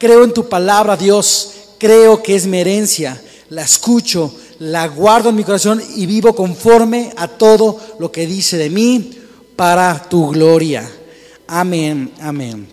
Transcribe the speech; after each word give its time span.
Creo 0.00 0.22
en 0.22 0.32
tu 0.32 0.48
palabra, 0.48 0.96
Dios. 0.96 1.54
Creo 1.76 2.22
que 2.22 2.36
es 2.36 2.46
mi 2.46 2.60
herencia. 2.60 3.20
La 3.48 3.62
escucho, 3.62 4.32
la 4.60 4.86
guardo 4.86 5.30
en 5.30 5.34
mi 5.34 5.42
corazón 5.42 5.82
y 5.96 6.06
vivo 6.06 6.36
conforme 6.36 7.12
a 7.16 7.26
todo 7.26 7.80
lo 7.98 8.12
que 8.12 8.24
dice 8.24 8.56
de 8.58 8.70
mí 8.70 9.10
para 9.56 10.08
tu 10.08 10.28
gloria. 10.28 10.88
Amén, 11.48 12.12
amén. 12.20 12.68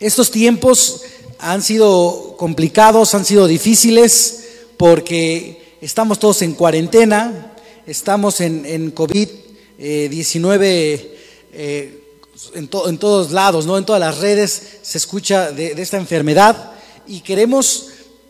Estos 0.00 0.32
tiempos 0.32 1.02
han 1.38 1.62
sido 1.62 2.34
complicados, 2.36 3.14
han 3.14 3.24
sido 3.24 3.46
difíciles 3.46 4.46
porque 4.76 5.76
estamos 5.80 6.18
todos 6.18 6.42
en 6.42 6.54
cuarentena, 6.54 7.54
estamos 7.86 8.40
en, 8.40 8.92
COVID-19 8.92 11.00
eh, 11.52 12.03
en, 12.54 12.68
todos 12.68 13.32
lados, 13.32 13.66
¿no? 13.66 13.78
en 13.78 13.84
todas 13.84 14.00
las 14.00 14.18
redes 14.18 14.78
se 14.82 14.98
escucha 14.98 15.50
de, 15.50 15.72
esta 15.72 15.96
enfermedad 15.96 16.72
y 17.06 17.20
queremos 17.20 17.88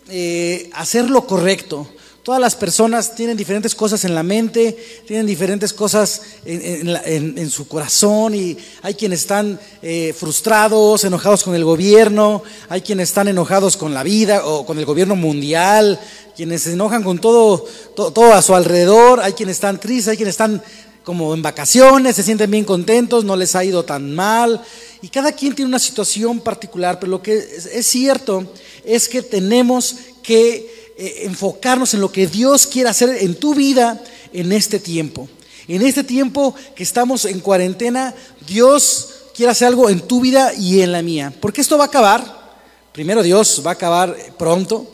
eh, 0.08 0.70
hacer 0.74 1.10
lo 1.10 1.26
correcto. 1.26 1.88
Todas 2.24 2.40
las 2.40 2.56
personas 2.56 3.14
tienen 3.14 3.36
diferentes 3.36 3.74
cosas 3.74 4.06
en 4.06 4.14
la 4.14 4.22
mente, 4.22 5.02
tienen 5.06 5.26
diferentes 5.26 5.74
cosas 5.74 6.22
en, 6.46 7.50
su 7.50 7.68
corazón 7.68 8.34
y 8.34 8.56
hay 8.80 8.94
quienes 8.94 9.20
están 9.20 9.60
eh, 9.82 10.14
frustrados, 10.18 11.04
enojados 11.04 11.44
con 11.44 11.54
el 11.54 11.66
gobierno, 11.66 12.42
hay 12.70 12.80
quienes 12.80 13.10
están 13.10 13.28
enojados 13.28 13.76
con 13.76 13.92
la 13.92 14.02
vida 14.02 14.46
o 14.46 14.64
con 14.64 14.78
el 14.78 14.86
gobierno 14.86 15.16
mundial, 15.16 16.00
quienes 16.34 16.62
se 16.62 16.72
enojan 16.72 17.02
con 17.02 17.18
todo, 17.18 17.66
todo, 17.94 18.32
a 18.32 18.40
su 18.40 18.54
alrededor, 18.54 19.20
hay 19.20 19.34
quienes 19.34 19.56
están 19.56 19.78
tristes, 19.78 20.08
hay 20.08 20.16
quienes 20.16 20.32
están 20.32 20.62
como 21.04 21.34
en 21.34 21.42
vacaciones, 21.42 22.16
se 22.16 22.22
sienten 22.22 22.50
bien 22.50 22.64
contentos, 22.64 23.24
no 23.24 23.36
les 23.36 23.54
ha 23.54 23.64
ido 23.64 23.84
tan 23.84 24.14
mal. 24.14 24.60
Y 25.02 25.08
cada 25.08 25.32
quien 25.32 25.54
tiene 25.54 25.68
una 25.68 25.78
situación 25.78 26.40
particular, 26.40 26.98
pero 26.98 27.10
lo 27.10 27.22
que 27.22 27.36
es 27.36 27.86
cierto 27.86 28.50
es 28.84 29.08
que 29.08 29.22
tenemos 29.22 29.96
que 30.22 30.92
eh, 30.96 31.22
enfocarnos 31.24 31.92
en 31.92 32.00
lo 32.00 32.10
que 32.10 32.26
Dios 32.26 32.66
quiere 32.66 32.88
hacer 32.88 33.10
en 33.20 33.34
tu 33.34 33.54
vida 33.54 34.02
en 34.32 34.50
este 34.52 34.80
tiempo. 34.80 35.28
En 35.68 35.82
este 35.82 36.04
tiempo 36.04 36.54
que 36.74 36.82
estamos 36.82 37.26
en 37.26 37.40
cuarentena, 37.40 38.14
Dios 38.46 39.08
quiere 39.34 39.52
hacer 39.52 39.68
algo 39.68 39.90
en 39.90 40.00
tu 40.00 40.20
vida 40.20 40.54
y 40.54 40.80
en 40.80 40.92
la 40.92 41.02
mía. 41.02 41.32
Porque 41.40 41.60
esto 41.60 41.76
va 41.76 41.84
a 41.84 41.88
acabar. 41.88 42.54
Primero 42.92 43.22
Dios 43.22 43.62
va 43.64 43.70
a 43.70 43.74
acabar 43.74 44.16
pronto. 44.38 44.86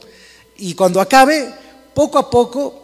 Y 0.57 0.75
cuando 0.75 1.01
acabe, 1.01 1.53
poco 1.95 2.19
a 2.19 2.31
poco 2.31 2.80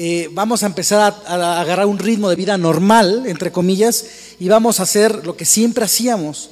eh, 0.00 0.28
vamos 0.30 0.62
a 0.62 0.66
empezar 0.66 1.12
a, 1.26 1.60
agarrar 1.60 1.86
un 1.86 1.98
ritmo 1.98 2.30
de 2.30 2.36
vida 2.36 2.56
normal, 2.56 3.24
entre 3.26 3.50
comillas, 3.50 4.04
y 4.38 4.48
vamos 4.48 4.78
a 4.78 4.84
hacer 4.84 5.26
lo 5.26 5.36
que 5.36 5.44
siempre 5.44 5.84
hacíamos. 5.84 6.50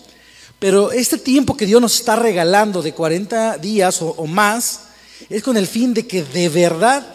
Pero 0.58 0.90
este 0.90 1.16
tiempo 1.16 1.56
que 1.56 1.64
Dios 1.64 1.80
nos 1.80 1.94
está 1.94 2.16
regalando 2.16 2.82
de 2.82 2.92
40 2.92 3.58
días 3.58 4.02
o, 4.02 4.26
más, 4.26 4.80
es 5.30 5.44
con 5.44 5.56
el 5.56 5.68
fin 5.68 5.94
de 5.94 6.08
que 6.08 6.24
de 6.24 6.48
verdad, 6.48 7.06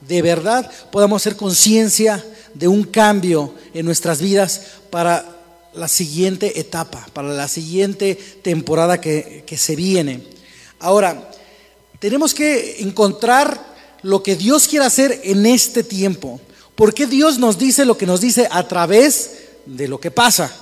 de 0.00 0.22
verdad 0.22 0.70
podamos 0.90 1.20
hacer 1.20 1.36
conciencia 1.36 2.24
de 2.54 2.66
un 2.66 2.84
cambio 2.84 3.54
en 3.74 3.84
nuestras 3.84 4.22
vidas 4.22 4.62
para 4.88 5.36
la 5.74 5.88
siguiente 5.88 6.58
etapa, 6.58 7.06
para 7.12 7.28
la 7.28 7.46
siguiente 7.46 8.14
temporada 8.40 9.02
que, 9.02 9.44
se 9.54 9.76
viene. 9.76 10.22
Ahora, 10.78 11.30
tenemos 11.98 12.32
que 12.32 12.80
encontrar 12.80 13.73
lo 14.04 14.22
que 14.22 14.36
Dios 14.36 14.68
quiere 14.68 14.84
hacer 14.84 15.22
en 15.24 15.46
este 15.46 15.82
tiempo. 15.82 16.38
¿Por 16.74 16.92
qué 16.92 17.06
Dios 17.06 17.38
nos 17.38 17.58
dice 17.58 17.86
lo 17.86 17.96
que 17.96 18.06
nos 18.06 18.20
dice 18.20 18.46
a 18.50 18.68
través 18.68 19.30
de 19.64 19.88
lo 19.88 19.98
que 19.98 20.10
pasa? 20.10 20.54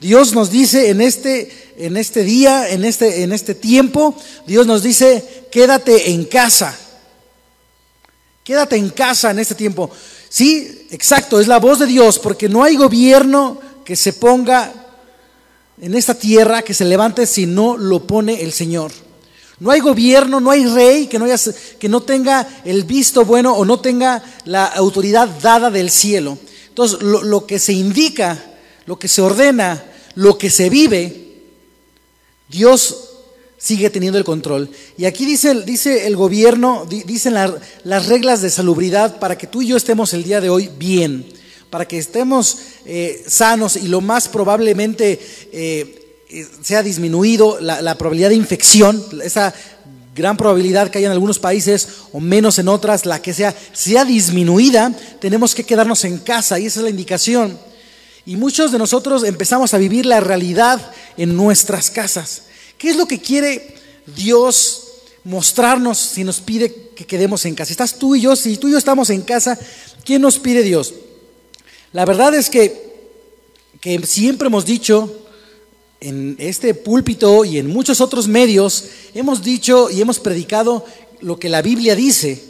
Dios 0.00 0.32
nos 0.32 0.48
dice 0.50 0.88
en 0.90 1.00
este, 1.00 1.74
en 1.76 1.96
este 1.96 2.22
día, 2.22 2.70
en 2.70 2.84
este, 2.84 3.24
en 3.24 3.32
este 3.32 3.56
tiempo, 3.56 4.14
Dios 4.46 4.64
nos 4.68 4.84
dice, 4.84 5.48
quédate 5.50 6.12
en 6.12 6.24
casa. 6.24 6.78
Quédate 8.44 8.76
en 8.76 8.90
casa 8.90 9.32
en 9.32 9.40
este 9.40 9.56
tiempo. 9.56 9.90
Sí, 10.28 10.86
exacto, 10.90 11.40
es 11.40 11.48
la 11.48 11.58
voz 11.58 11.80
de 11.80 11.86
Dios, 11.86 12.20
porque 12.20 12.48
no 12.48 12.62
hay 12.62 12.76
gobierno 12.76 13.60
que 13.84 13.96
se 13.96 14.12
ponga 14.12 14.72
en 15.80 15.94
esta 15.96 16.14
tierra, 16.14 16.62
que 16.62 16.74
se 16.74 16.84
levante 16.84 17.26
si 17.26 17.44
no 17.46 17.76
lo 17.76 18.06
pone 18.06 18.40
el 18.42 18.52
Señor. 18.52 18.92
No 19.60 19.70
hay 19.70 19.80
gobierno, 19.80 20.40
no 20.40 20.50
hay 20.50 20.66
rey 20.66 21.06
que 21.06 21.18
no, 21.18 21.26
que 21.78 21.88
no 21.88 22.02
tenga 22.02 22.46
el 22.64 22.84
visto 22.84 23.24
bueno 23.24 23.54
o 23.54 23.64
no 23.64 23.80
tenga 23.80 24.22
la 24.44 24.66
autoridad 24.66 25.28
dada 25.42 25.70
del 25.70 25.90
cielo. 25.90 26.38
Entonces, 26.68 27.02
lo, 27.02 27.22
lo 27.22 27.46
que 27.46 27.58
se 27.58 27.72
indica, 27.72 28.42
lo 28.86 28.98
que 28.98 29.08
se 29.08 29.20
ordena, 29.20 29.84
lo 30.14 30.38
que 30.38 30.50
se 30.50 30.70
vive, 30.70 31.28
Dios 32.48 33.08
sigue 33.58 33.90
teniendo 33.90 34.18
el 34.18 34.24
control. 34.24 34.70
Y 34.96 35.04
aquí 35.04 35.26
dice, 35.26 35.62
dice 35.62 36.06
el 36.06 36.16
gobierno, 36.16 36.86
dicen 36.88 37.34
las 37.34 38.06
reglas 38.06 38.40
de 38.40 38.50
salubridad 38.50 39.18
para 39.18 39.36
que 39.36 39.48
tú 39.48 39.62
y 39.62 39.68
yo 39.68 39.76
estemos 39.76 40.14
el 40.14 40.22
día 40.22 40.40
de 40.40 40.48
hoy 40.48 40.70
bien, 40.78 41.26
para 41.68 41.86
que 41.86 41.98
estemos 41.98 42.58
eh, 42.86 43.24
sanos 43.26 43.76
y 43.76 43.88
lo 43.88 44.00
más 44.00 44.28
probablemente 44.28 45.20
eh, 45.52 46.07
eh, 46.30 46.46
sea 46.62 46.82
disminuido 46.82 47.58
la, 47.60 47.80
la 47.80 47.96
probabilidad 47.96 48.28
de 48.28 48.34
infección, 48.34 49.04
esa 49.22 49.54
gran 50.18 50.36
probabilidad 50.36 50.90
que 50.90 50.98
hay 50.98 51.04
en 51.04 51.12
algunos 51.12 51.38
países 51.38 51.88
o 52.12 52.20
menos 52.20 52.58
en 52.58 52.68
otras, 52.68 53.06
la 53.06 53.22
que 53.22 53.32
sea, 53.32 53.54
sea 53.72 54.04
disminuida, 54.04 54.92
tenemos 55.20 55.54
que 55.54 55.64
quedarnos 55.64 56.04
en 56.04 56.18
casa 56.18 56.58
y 56.58 56.66
esa 56.66 56.80
es 56.80 56.84
la 56.84 56.90
indicación. 56.90 57.58
Y 58.26 58.36
muchos 58.36 58.72
de 58.72 58.78
nosotros 58.78 59.24
empezamos 59.24 59.72
a 59.72 59.78
vivir 59.78 60.04
la 60.04 60.20
realidad 60.20 60.92
en 61.16 61.34
nuestras 61.34 61.90
casas. 61.90 62.42
¿Qué 62.76 62.90
es 62.90 62.96
lo 62.96 63.06
que 63.06 63.20
quiere 63.20 63.74
Dios 64.16 64.84
mostrarnos 65.24 65.98
si 65.98 66.24
nos 66.24 66.40
pide 66.40 66.90
que 66.94 67.06
quedemos 67.06 67.46
en 67.46 67.54
casa? 67.54 67.72
Estás 67.72 67.98
tú 67.98 68.14
y 68.14 68.20
yo, 68.20 68.36
si 68.36 68.58
tú 68.58 68.68
y 68.68 68.72
yo 68.72 68.78
estamos 68.78 69.08
en 69.08 69.22
casa, 69.22 69.58
¿quién 70.04 70.20
nos 70.20 70.38
pide 70.38 70.62
Dios? 70.62 70.92
La 71.92 72.04
verdad 72.04 72.34
es 72.34 72.50
que, 72.50 73.16
que 73.80 74.04
siempre 74.06 74.48
hemos 74.48 74.66
dicho 74.66 75.27
en 76.00 76.36
este 76.38 76.74
púlpito 76.74 77.44
y 77.44 77.58
en 77.58 77.68
muchos 77.68 78.00
otros 78.00 78.28
medios, 78.28 78.84
hemos 79.14 79.42
dicho 79.42 79.90
y 79.90 80.00
hemos 80.00 80.20
predicado 80.20 80.84
lo 81.20 81.38
que 81.38 81.48
la 81.48 81.62
Biblia 81.62 81.94
dice. 81.94 82.42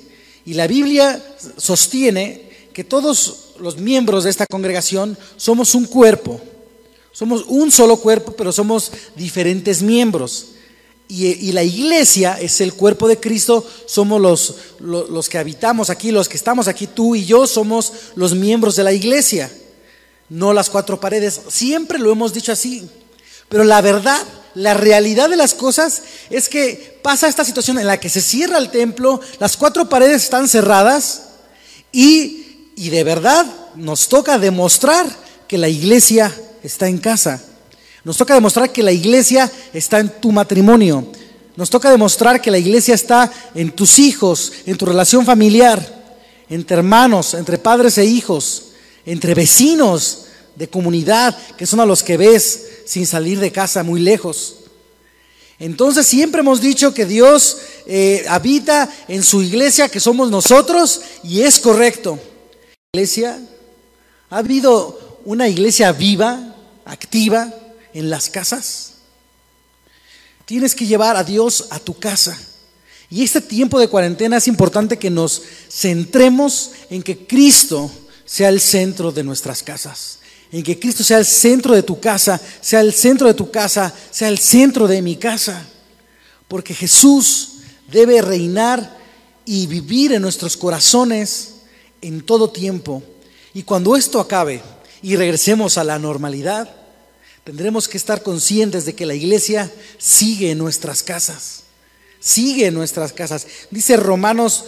Y 0.45 0.55
la 0.55 0.67
Biblia 0.67 1.23
sostiene 1.57 2.49
que 2.73 2.85
todos 2.85 3.55
los 3.59 3.79
miembros 3.79 4.25
de 4.25 4.31
esta 4.31 4.47
congregación 4.47 5.17
somos 5.37 5.75
un 5.75 5.87
cuerpo. 5.87 6.41
Somos 7.13 7.45
un 7.49 7.71
solo 7.73 7.97
cuerpo, 7.97 8.33
pero 8.37 8.53
somos 8.53 8.93
diferentes 9.17 9.83
miembros. 9.83 10.49
Y, 11.11 11.53
la 11.53 11.65
iglesia 11.65 12.39
es 12.39 12.61
el 12.61 12.75
cuerpo 12.75 13.09
de 13.09 13.19
Cristo, 13.19 13.67
somos 13.87 14.21
los, 14.21 14.57
los, 14.79 15.29
que 15.31 15.39
habitamos 15.39 15.89
aquí, 15.89 16.13
los 16.13 16.29
que 16.29 16.37
estamos 16.37 16.69
aquí, 16.69 16.87
tú 16.87 17.17
y 17.17 17.25
yo 17.25 17.47
somos 17.47 17.93
los 18.15 18.35
miembros 18.35 18.77
de 18.77 18.85
la 18.85 18.93
iglesia, 18.93 19.51
no 20.29 20.53
las 20.53 20.69
cuatro 20.69 21.01
paredes. 21.01 21.41
Siempre 21.49 21.99
lo 21.99 22.13
hemos 22.13 22.35
dicho 22.35 22.53
así. 22.53 22.87
Pero 23.49 23.65
la 23.65 23.81
verdad, 23.81 24.21
la 24.55 24.75
realidad 24.75 25.29
de 25.31 25.37
las 25.37 25.55
cosas 25.55 26.03
es 26.31 26.49
que 26.49 26.99
pasa 27.03 27.29
esta 27.29 27.45
situación 27.45 27.79
en 27.79 27.87
la 27.87 28.01
que 28.01 28.09
se 28.09 28.21
cierra 28.21 28.59
el 28.59 28.71
templo, 28.71 29.21
las 29.39 29.57
cuatro 29.57 29.89
paredes 29.89 30.25
están 30.25 30.49
cerradas 30.49 31.23
y 31.93 32.39
y 32.79 32.91
de 32.91 33.03
verdad 33.03 33.45
nos 33.75 34.09
toca 34.09 34.39
demostrar 34.39 35.05
que 35.49 35.59
la 35.59 35.69
iglesia 35.69 36.33
está 36.63 36.87
en 36.87 36.99
casa. 36.99 37.43
Nos 38.05 38.17
toca 38.17 38.35
demostrar 38.35 38.71
que 38.71 38.85
la 38.85 38.93
iglesia 38.93 39.51
está 39.73 39.99
en 39.99 40.09
tu 40.21 40.31
matrimonio. 40.31 41.11
Nos 41.57 41.71
toca 41.71 41.91
demostrar 41.91 42.41
que 42.41 42.53
la 42.53 42.59
iglesia 42.59 42.95
está 42.95 43.33
en 43.57 43.73
tus 43.73 43.99
hijos, 43.99 44.53
en 44.65 44.77
tu 44.77 44.87
relación 44.87 45.27
familiar, 45.27 46.15
entre 46.49 46.77
hermanos, 46.77 47.35
entre 47.35 47.59
padres 47.59 47.99
e 47.99 48.05
hijos, 48.05 48.67
entre 49.05 49.35
vecinos 49.35 50.27
de 50.59 50.69
comunidad, 50.69 51.37
que 51.57 51.67
son 51.67 51.81
a 51.81 51.87
los 51.87 52.03
que 52.03 52.17
ves 52.17 52.81
sin 52.85 53.07
salir 53.07 53.39
de 53.41 53.53
casa 53.53 53.83
muy 53.83 54.01
lejos. 54.01 54.57
Entonces 55.59 56.07
siempre 56.07 56.41
hemos 56.41 56.61
dicho 56.61 56.93
que 56.93 57.07
Dios 57.07 57.59
eh, 57.87 58.25
habita 58.29 58.88
en 59.09 59.23
su 59.23 59.43
iglesia, 59.43 59.88
que 59.88 60.00
somos 60.00 60.31
nosotros, 60.31 61.00
y 61.25 61.43
es 61.43 61.59
correcto 61.59 62.19
iglesia? 62.94 63.38
¿Ha 64.31 64.38
habido 64.38 65.21
una 65.27 65.47
iglesia 65.47 65.93
viva, 65.93 66.56
activa 66.87 67.53
en 67.93 68.09
las 68.09 68.31
casas? 68.31 68.94
Tienes 70.47 70.75
que 70.75 70.87
llevar 70.87 71.15
a 71.15 71.23
Dios 71.23 71.67
a 71.71 71.79
tu 71.79 71.99
casa. 71.99 72.38
Y 73.11 73.23
este 73.23 73.43
tiempo 73.43 73.79
de 73.79 73.88
cuarentena 73.88 74.38
es 74.38 74.49
importante 74.49 74.99
que 74.99 75.11
nos 75.11 75.43
centremos 75.71 76.73
en 76.88 77.03
que 77.03 77.27
Cristo 77.27 77.91
sea 78.25 78.49
el 78.49 78.61
centro 78.61 79.12
de 79.12 79.23
nuestras 79.23 79.62
casas. 79.62 80.21
En 80.50 80.62
que 80.62 80.79
Cristo 80.79 81.05
sea 81.05 81.19
el 81.19 81.27
centro 81.27 81.75
de 81.75 81.83
tu 81.83 82.00
casa, 82.00 82.41
sea 82.61 82.81
el 82.81 82.93
centro 82.93 83.27
de 83.27 83.35
tu 83.35 83.50
casa, 83.50 83.95
sea 84.11 84.29
el 84.29 84.39
centro 84.39 84.89
de 84.89 85.03
mi 85.03 85.17
casa. 85.17 85.67
Porque 86.47 86.75
Jesús 86.75 87.59
debe 87.91 88.23
reinar 88.23 88.97
y 89.45 89.67
vivir 89.67 90.12
en 90.12 90.23
nuestros 90.23 90.56
corazones 90.56 91.55
en 92.00 92.23
todo 92.23 92.50
tiempo. 92.50 93.03
Y 93.55 93.62
cuando 93.62 93.97
esto 93.97 94.21
acabe 94.21 94.62
y 95.03 95.17
regresemos 95.17 95.79
a 95.79 95.85
la 95.85 95.99
normalidad, 95.99 96.69
tendremos 97.44 97.89
que 97.89 97.97
estar 97.97 98.23
conscientes 98.23 98.85
de 98.85 98.94
que 98.94 99.06
la 99.06 99.15
iglesia 99.15 99.71
sigue 99.97 100.51
en 100.51 100.59
nuestras 100.59 101.03
casas. 101.03 101.65
Sigue 102.21 102.67
en 102.67 102.75
nuestras 102.75 103.12
casas. 103.12 103.47
Dice 103.71 103.97
Romanos 103.97 104.65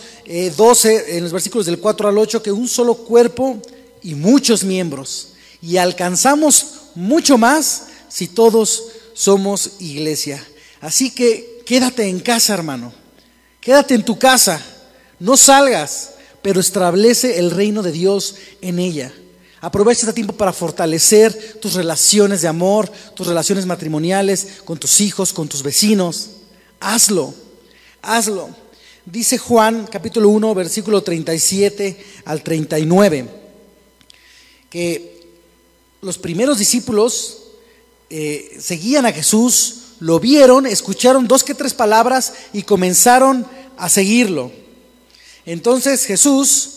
12, 0.57 0.95
eh, 0.95 1.17
en 1.17 1.25
los 1.25 1.33
versículos 1.33 1.67
del 1.67 1.81
4 1.81 2.09
al 2.09 2.19
8, 2.19 2.43
que 2.43 2.53
un 2.53 2.69
solo 2.69 2.95
cuerpo 2.95 3.61
y 4.03 4.15
muchos 4.15 4.63
miembros. 4.65 5.35
Y 5.63 5.77
alcanzamos 5.77 6.67
mucho 6.95 7.39
más 7.39 7.89
si 8.09 8.29
todos 8.29 8.85
somos 9.15 9.73
iglesia. 9.81 10.45
Así 10.81 11.11
que 11.11 11.63
quédate 11.67 12.09
en 12.09 12.21
casa, 12.21 12.55
hermano. 12.55 12.93
Quédate 13.61 13.95
en 13.95 14.05
tu 14.05 14.19
casa. 14.19 14.61
No 15.19 15.37
salgas, 15.37 16.15
pero 16.43 16.61
establece 16.61 17.39
el 17.39 17.51
reino 17.51 17.83
de 17.83 17.93
Dios 17.93 18.37
en 18.63 18.79
ella. 18.79 19.13
Aprovecha 19.61 20.01
este 20.01 20.15
tiempo 20.15 20.33
para 20.33 20.55
fortalecer 20.55 21.59
tus 21.61 21.75
relaciones 21.75 22.41
de 22.41 22.49
amor, 22.49 22.91
tus 23.15 23.27
relaciones 23.27 23.67
matrimoniales 23.67 24.63
con 24.65 24.79
tus 24.79 25.03
hijos, 25.03 25.35
con 25.35 25.49
tus 25.49 25.63
vecinos. 25.63 26.31
Hazlo, 26.81 27.35
hazlo. 28.01 28.49
Dice 29.05 29.37
Juan 29.37 29.87
capítulo 29.91 30.31
1, 30.31 30.55
versículo 30.55 31.03
37 31.03 32.05
al 32.25 32.43
39, 32.43 33.29
que 34.71 35.20
los 36.01 36.19
primeros 36.19 36.59
discípulos 36.59 37.39
eh, 38.09 38.57
seguían 38.59 39.07
a 39.07 39.13
Jesús, 39.13 39.77
lo 40.01 40.19
vieron, 40.19 40.67
escucharon 40.67 41.29
dos 41.29 41.45
que 41.45 41.55
tres 41.55 41.75
palabras 41.75 42.33
y 42.53 42.63
comenzaron 42.63 43.47
a 43.77 43.89
seguirlo. 43.89 44.51
Entonces 45.45 46.07
Jesús 46.07 46.71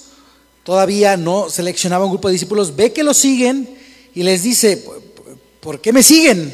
todavía 0.64 1.18
no 1.18 1.50
seleccionaba 1.50 2.06
un 2.06 2.12
grupo 2.12 2.28
de 2.28 2.34
discípulos, 2.34 2.76
ve 2.76 2.92
que 2.92 3.04
lo 3.04 3.14
siguen 3.14 3.78
y 4.14 4.24
les 4.24 4.44
dice, 4.44 4.84
¿por 5.60 5.80
qué 5.80 5.94
me 5.94 6.04
siguen? 6.04 6.54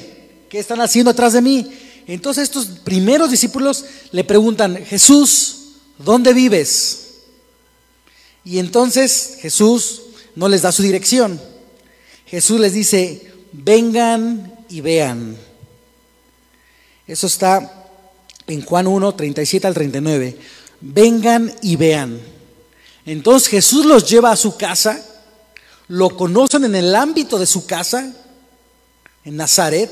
¿Qué 0.50 0.60
están 0.60 0.81
haciendo 0.81 1.12
atrás 1.12 1.33
de 1.33 1.42
mí? 1.42 1.71
Entonces 2.07 2.44
estos 2.44 2.66
primeros 2.66 3.31
discípulos 3.31 3.86
le 4.12 4.24
preguntan, 4.24 4.83
Jesús, 4.86 5.57
¿dónde 5.98 6.33
vives? 6.33 7.07
Y 8.44 8.60
entonces 8.60 9.38
Jesús 9.42 10.01
no 10.36 10.48
les 10.48 10.62
da 10.62 10.71
su 10.71 10.81
dirección. 10.81 11.39
Jesús 12.30 12.60
les 12.60 12.74
dice, 12.74 13.31
vengan 13.52 14.54
y 14.70 14.81
vean. 14.81 15.36
Eso 17.08 17.26
está 17.26 17.88
en 18.46 18.62
Juan 18.64 18.86
1, 18.86 19.16
37 19.16 19.66
al 19.66 19.74
39. 19.74 20.38
Vengan 20.81 21.52
y 21.64 21.76
vean. 21.76 22.20
Entonces 23.06 23.50
Jesús 23.50 23.86
los 23.86 24.08
lleva 24.08 24.31
a 24.31 24.36
su 24.36 24.58
casa, 24.58 25.04
lo 25.88 26.16
conocen 26.16 26.66
en 26.66 26.76
el 26.76 26.96
ámbito 26.96 27.40
de 27.40 27.48
su 27.48 27.66
casa, 27.66 28.14
en 29.26 29.36
Nazaret, 29.36 29.90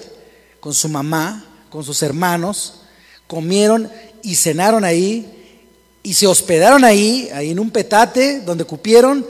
con 0.59 0.75
su 0.75 0.89
mamá, 0.89 1.43
con 1.71 1.83
sus 1.83 2.03
hermanos, 2.03 2.81
comieron 3.25 3.91
y 4.21 4.35
cenaron 4.35 4.83
ahí 4.83 5.25
y 6.03 6.13
se 6.13 6.27
hospedaron 6.27 6.83
ahí, 6.83 7.29
ahí 7.33 7.49
en 7.49 7.59
un 7.59 7.71
petate 7.71 8.41
donde 8.41 8.63
cupieron 8.63 9.25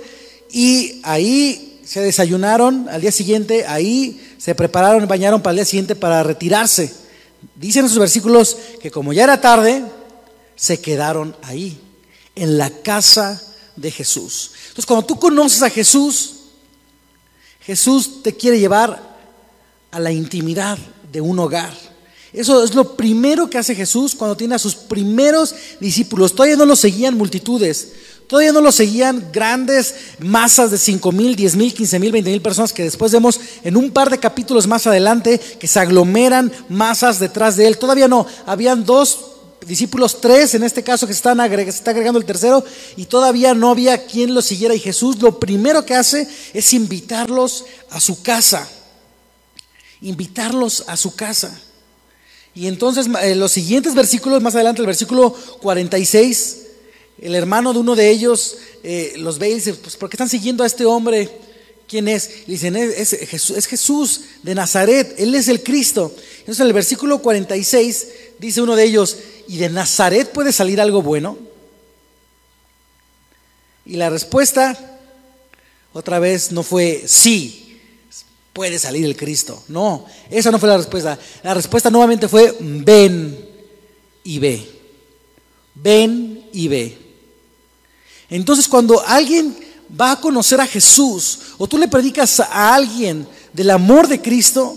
y 0.51 1.00
ahí 1.04 1.66
se 1.87 2.01
desayunaron 2.01 2.89
al 2.89 2.99
día 2.99 3.13
siguiente, 3.13 3.65
ahí 3.65 4.35
se 4.37 4.53
prepararon 4.53 5.07
bañaron 5.07 5.41
para 5.41 5.51
el 5.51 5.57
día 5.57 5.65
siguiente 5.65 5.95
para 5.95 6.21
retirarse. 6.21 6.93
Dicen 7.55 7.85
esos 7.85 7.97
versículos 7.97 8.57
que 8.81 8.91
como 8.91 9.13
ya 9.13 9.23
era 9.23 9.39
tarde, 9.39 9.85
se 10.57 10.81
quedaron 10.81 11.33
ahí, 11.43 11.79
en 12.35 12.57
la 12.57 12.69
casa 12.69 13.41
de 13.77 13.89
Jesús. 13.89 14.51
Entonces, 14.63 14.85
cuando 14.85 15.05
tú 15.05 15.17
conoces 15.17 15.63
a 15.63 15.69
Jesús, 15.69 16.33
Jesús 17.61 18.21
te 18.21 18.35
quiere 18.35 18.59
llevar 18.59 19.01
a 19.89 19.99
la 19.99 20.11
intimidad 20.11 20.77
de 21.09 21.21
un 21.21 21.39
hogar. 21.39 21.73
Eso 22.33 22.65
es 22.65 22.75
lo 22.75 22.97
primero 22.97 23.49
que 23.49 23.57
hace 23.57 23.75
Jesús 23.75 24.13
cuando 24.13 24.35
tiene 24.35 24.55
a 24.55 24.59
sus 24.59 24.75
primeros 24.75 25.55
discípulos. 25.79 26.35
Todavía 26.35 26.57
no 26.57 26.65
lo 26.65 26.75
seguían 26.75 27.15
multitudes, 27.15 27.93
todavía 28.27 28.51
no 28.51 28.62
lo 28.62 28.71
seguían 28.71 29.31
grandes 29.31 29.95
masas 30.19 30.71
de 30.71 30.77
5 30.77 31.12
mil, 31.12 31.35
10 31.35 31.56
mil, 31.56 31.74
15 31.74 32.00
mil, 32.00 32.12
20 32.12 32.29
mil 32.29 32.41
personas 32.41 32.74
que 32.74 32.83
después 32.83 33.12
vemos 33.12 33.39
en 33.63 33.77
un 33.77 33.91
par 33.91 34.09
de 34.09 34.19
capítulos 34.19 34.68
más 34.68 34.85
adelante 34.85 35.39
que 35.39 35.68
se 35.68 35.79
aglomeran 35.79 36.51
masas 36.69 37.19
detrás 37.19 37.56
de 37.56 37.68
él. 37.68 37.77
Todavía 37.77 38.07
no, 38.07 38.27
habían 38.45 38.85
dos 38.85 39.31
discípulos 39.65 40.21
tres, 40.21 40.53
en 40.56 40.63
este 40.63 40.83
caso 40.83 41.07
que 41.07 41.13
están 41.13 41.38
se 41.38 41.69
está 41.69 41.91
agregando 41.91 42.19
el 42.19 42.25
tercero, 42.25 42.63
y 42.95 43.06
todavía 43.06 43.53
no 43.53 43.71
había 43.71 44.06
quien 44.06 44.33
lo 44.33 44.41
siguiera. 44.41 44.75
Y 44.75 44.80
Jesús 44.80 45.21
lo 45.21 45.39
primero 45.39 45.85
que 45.85 45.95
hace 45.95 46.27
es 46.53 46.73
invitarlos 46.73 47.65
a 47.89 48.00
su 48.00 48.21
casa. 48.21 48.68
Invitarlos 50.01 50.83
a 50.88 50.95
su 50.95 51.15
casa. 51.15 51.59
Y 52.53 52.68
entonces 52.68 53.06
en 53.06 53.15
eh, 53.18 53.35
los 53.35 53.51
siguientes 53.51 53.94
versículos, 53.94 54.41
más 54.41 54.56
adelante, 54.56 54.81
el 54.81 54.88
versículo 54.88 55.31
46, 55.62 56.57
el 57.19 57.35
hermano 57.35 57.73
de 57.73 57.79
uno 57.79 57.95
de 57.95 58.09
ellos 58.09 58.57
eh, 58.83 59.13
los 59.17 59.39
ve 59.39 59.49
y 59.49 59.55
dice, 59.55 59.73
pues 59.73 59.95
¿por 59.95 60.09
qué 60.09 60.15
están 60.15 60.29
siguiendo 60.29 60.63
a 60.63 60.67
este 60.67 60.85
hombre? 60.85 61.29
¿Quién 61.87 62.07
es? 62.07 62.45
Dicen, 62.45 62.75
es, 62.75 63.11
Jesús, 63.29 63.57
es 63.57 63.65
Jesús 63.65 64.21
de 64.43 64.53
Nazaret, 64.53 65.15
Él 65.17 65.33
es 65.35 65.47
el 65.47 65.63
Cristo. 65.63 66.13
Entonces 66.39 66.59
en 66.59 66.67
el 66.67 66.73
versículo 66.73 67.21
46 67.21 68.07
dice 68.39 68.61
uno 68.61 68.75
de 68.75 68.83
ellos, 68.83 69.17
¿y 69.47 69.57
de 69.57 69.69
Nazaret 69.69 70.31
puede 70.31 70.51
salir 70.51 70.81
algo 70.81 71.01
bueno? 71.01 71.37
Y 73.85 73.95
la 73.95 74.09
respuesta, 74.09 74.77
otra 75.93 76.19
vez, 76.19 76.51
no 76.51 76.61
fue 76.61 77.03
sí, 77.07 77.79
puede 78.51 78.79
salir 78.79 79.05
el 79.05 79.15
Cristo. 79.15 79.63
No, 79.69 80.05
esa 80.29 80.51
no 80.51 80.59
fue 80.59 80.67
la 80.67 80.77
respuesta. 80.77 81.17
La 81.41 81.53
respuesta 81.53 81.89
nuevamente 81.89 82.27
fue 82.27 82.53
ven 82.59 83.47
y 84.23 84.39
ve. 84.39 84.67
Ven 85.73 86.49
y 86.51 86.67
ve. 86.67 87.06
Entonces 88.29 88.68
cuando 88.68 89.01
alguien 89.06 89.56
va 90.00 90.12
a 90.12 90.21
conocer 90.21 90.59
a 90.59 90.68
Jesús 90.68 91.39
o 91.57 91.68
tú 91.68 91.77
le 91.77 91.88
predicas 91.88 92.39
a 92.39 92.74
alguien 92.74 93.27
del 93.53 93.69
amor 93.69 94.07
de 94.07 94.21
Cristo, 94.21 94.75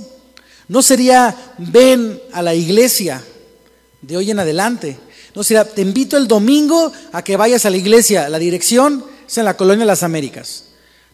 no 0.69 0.83
sería 0.83 1.55
ven 1.59 2.21
a 2.33 2.43
la 2.43 2.55
iglesia, 2.55 3.25
de 4.03 4.17
hoy 4.17 4.31
en 4.31 4.39
adelante. 4.39 4.99
No 5.35 5.43
será, 5.43 5.65
te 5.65 5.83
invito 5.83 6.17
el 6.17 6.27
domingo 6.27 6.93
a 7.13 7.23
que 7.23 7.37
vayas 7.37 7.67
a 7.67 7.71
la 7.71 7.77
iglesia. 7.77 8.29
La 8.29 8.39
dirección 8.39 9.05
es 9.27 9.39
en 9.39 9.45
la 9.45 9.57
colonia 9.57 9.81
de 9.81 9.87
las 9.87 10.03
Américas. 10.03 10.65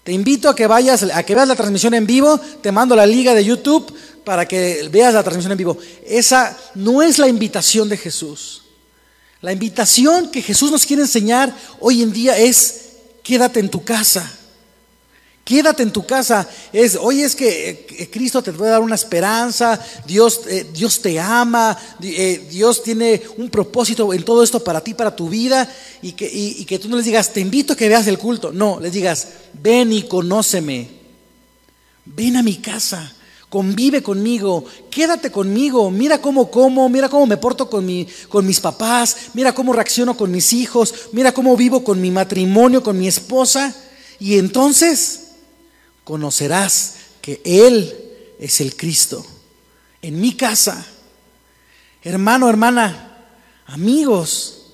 Te 0.04 0.12
invito 0.12 0.48
a 0.48 0.54
que 0.54 0.66
vayas, 0.66 1.02
a 1.02 1.22
que 1.24 1.34
veas 1.34 1.48
la 1.48 1.56
transmisión 1.56 1.94
en 1.94 2.06
vivo. 2.06 2.38
Te 2.62 2.70
mando 2.70 2.94
la 2.94 3.06
liga 3.06 3.34
de 3.34 3.44
YouTube 3.44 3.92
para 4.24 4.46
que 4.46 4.88
veas 4.90 5.14
la 5.14 5.22
transmisión 5.22 5.52
en 5.52 5.58
vivo. 5.58 5.78
Esa 6.06 6.56
no 6.74 7.02
es 7.02 7.18
la 7.18 7.28
invitación 7.28 7.88
de 7.88 7.96
Jesús. 7.96 8.62
La 9.46 9.52
invitación 9.52 10.32
que 10.32 10.42
Jesús 10.42 10.72
nos 10.72 10.84
quiere 10.84 11.02
enseñar 11.02 11.56
hoy 11.78 12.02
en 12.02 12.12
día 12.12 12.36
es 12.36 12.80
quédate 13.22 13.60
en 13.60 13.68
tu 13.68 13.84
casa. 13.84 14.28
Quédate 15.44 15.84
en 15.84 15.92
tu 15.92 16.04
casa. 16.04 16.48
Es, 16.72 16.96
hoy 17.00 17.22
es 17.22 17.36
que 17.36 17.86
eh, 17.88 18.10
Cristo 18.10 18.42
te 18.42 18.52
puede 18.52 18.72
dar 18.72 18.80
una 18.80 18.96
esperanza, 18.96 19.80
Dios, 20.04 20.40
eh, 20.48 20.66
Dios 20.74 21.00
te 21.00 21.20
ama, 21.20 21.78
eh, 22.02 22.44
Dios 22.50 22.82
tiene 22.82 23.22
un 23.36 23.48
propósito 23.48 24.12
en 24.12 24.24
todo 24.24 24.42
esto 24.42 24.64
para 24.64 24.80
ti, 24.80 24.94
para 24.94 25.14
tu 25.14 25.28
vida, 25.28 25.72
y 26.02 26.14
que, 26.14 26.28
y 26.28 26.64
que 26.64 26.80
tú 26.80 26.88
no 26.88 26.96
les 26.96 27.04
digas, 27.04 27.32
te 27.32 27.38
invito 27.38 27.74
a 27.74 27.76
que 27.76 27.88
veas 27.88 28.08
el 28.08 28.18
culto. 28.18 28.50
No, 28.50 28.80
les 28.80 28.94
digas, 28.94 29.28
ven 29.52 29.92
y 29.92 30.08
conóceme. 30.08 30.88
Ven 32.04 32.36
a 32.36 32.42
mi 32.42 32.56
casa, 32.56 33.14
convive 33.48 34.02
conmigo, 34.02 34.64
quédate 34.90 35.30
conmigo, 35.30 35.90
mira 35.90 36.20
cómo 36.20 36.50
como, 36.50 36.88
mira 36.88 37.08
cómo 37.08 37.26
me 37.26 37.36
porto 37.36 37.70
con, 37.70 37.86
mi, 37.86 38.06
con 38.28 38.46
mis 38.46 38.60
papás, 38.60 39.16
mira 39.34 39.54
cómo 39.54 39.72
reacciono 39.72 40.16
con 40.16 40.30
mis 40.30 40.52
hijos, 40.52 40.94
mira 41.12 41.32
cómo 41.32 41.56
vivo 41.56 41.84
con 41.84 42.00
mi 42.00 42.10
matrimonio, 42.10 42.82
con 42.82 42.98
mi 42.98 43.06
esposa. 43.06 43.74
Y 44.18 44.38
entonces 44.38 45.28
conocerás 46.04 46.94
que 47.20 47.40
Él 47.44 47.94
es 48.38 48.60
el 48.60 48.76
Cristo. 48.76 49.24
En 50.02 50.20
mi 50.20 50.34
casa, 50.34 50.86
hermano, 52.02 52.48
hermana, 52.48 53.24
amigos, 53.66 54.72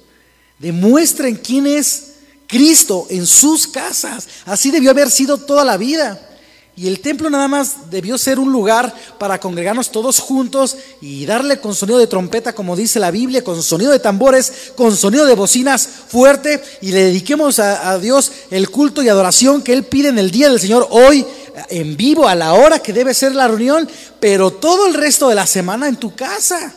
demuestren 0.59 1.37
quién 1.37 1.67
es 1.67 2.15
Cristo 2.47 3.07
en 3.11 3.27
sus 3.27 3.67
casas. 3.67 4.29
Así 4.45 4.71
debió 4.71 4.91
haber 4.91 5.11
sido 5.11 5.39
toda 5.39 5.65
la 5.65 5.77
vida. 5.77 6.29
Y 6.75 6.89
el 6.89 7.01
templo 7.01 7.29
nada 7.29 7.49
más 7.49 7.91
debió 7.91 8.17
ser 8.17 8.39
un 8.39 8.51
lugar 8.51 8.95
para 9.19 9.39
congregarnos 9.39 9.93
todos 9.93 10.21
juntos 10.21 10.77
y 11.03 11.27
darle 11.27 11.61
con 11.61 11.75
sonido 11.75 11.99
de 11.99 12.07
trompeta, 12.07 12.55
como 12.55 12.77
dice 12.77 12.99
la 12.99 13.11
Biblia, 13.11 13.45
con 13.45 13.63
sonido 13.63 13.93
de 13.93 13.99
tambores, 13.99 14.73
con 14.75 14.97
sonido 14.97 15.27
de 15.27 15.35
bocinas 15.35 15.87
fuerte 16.09 16.63
y 16.81 16.93
le 16.93 17.05
dediquemos 17.05 17.59
a, 17.59 17.99
Dios 17.99 18.33
el 18.51 18.71
culto 18.71 19.03
y 19.03 19.11
adoración 19.11 19.61
que 19.61 19.75
Él 19.75 19.85
pide 19.85 20.09
en 20.09 20.19
el 20.19 20.31
día 20.31 20.49
del 20.49 20.61
Señor 20.61 20.89
hoy, 20.91 21.27
en 21.69 21.95
vivo, 21.95 22.27
a 22.27 22.35
la 22.35 22.55
hora 22.55 22.79
que 22.79 22.95
debe 22.95 23.13
ser 23.13 23.35
la 23.35 23.49
reunión, 23.49 23.87
pero 24.19 24.51
todo 24.51 24.87
el 24.87 24.95
resto 24.95 25.29
de 25.29 25.35
la 25.35 25.47
semana 25.47 25.89
en 25.89 25.97
tu 25.97 26.15
casa, 26.15 26.73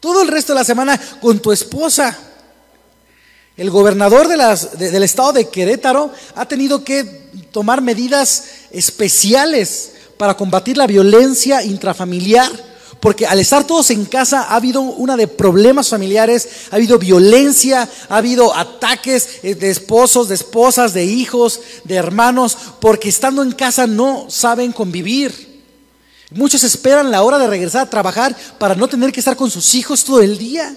todo 0.00 0.20
el 0.20 0.28
resto 0.28 0.52
de 0.52 0.58
la 0.58 0.64
semana 0.64 1.00
con 1.22 1.38
tu 1.38 1.50
esposa. 1.50 2.14
El 3.56 3.70
gobernador 3.70 4.28
del 4.28 5.02
estado 5.02 5.32
de 5.32 5.48
Querétaro 5.48 6.10
ha 6.34 6.46
tenido 6.46 6.84
que 6.84 7.04
tomar 7.52 7.80
medidas 7.80 8.44
especiales 8.70 9.92
para 10.18 10.36
combatir 10.36 10.76
la 10.76 10.86
violencia 10.86 11.62
intrafamiliar, 11.62 12.50
porque 13.00 13.26
al 13.26 13.40
estar 13.40 13.64
todos 13.64 13.90
en 13.90 14.04
casa 14.04 14.42
ha 14.42 14.56
habido 14.56 14.82
una 14.82 15.16
de 15.16 15.26
problemas 15.26 15.88
familiares, 15.88 16.48
ha 16.70 16.76
habido 16.76 16.98
violencia, 16.98 17.88
ha 18.10 18.16
habido 18.18 18.54
ataques 18.54 19.38
eh, 19.42 19.54
de 19.54 19.70
esposos, 19.70 20.28
de 20.28 20.34
esposas, 20.34 20.92
de 20.92 21.04
hijos, 21.04 21.60
de 21.84 21.94
hermanos, 21.94 22.58
porque 22.78 23.08
estando 23.08 23.42
en 23.42 23.52
casa 23.52 23.86
no 23.86 24.26
saben 24.28 24.72
convivir. 24.72 25.62
Muchos 26.30 26.62
esperan 26.62 27.10
la 27.10 27.22
hora 27.22 27.38
de 27.38 27.46
regresar 27.46 27.86
a 27.86 27.90
trabajar 27.90 28.36
para 28.58 28.74
no 28.74 28.86
tener 28.88 29.12
que 29.12 29.20
estar 29.20 29.36
con 29.36 29.50
sus 29.50 29.74
hijos 29.74 30.04
todo 30.04 30.20
el 30.20 30.36
día. 30.36 30.76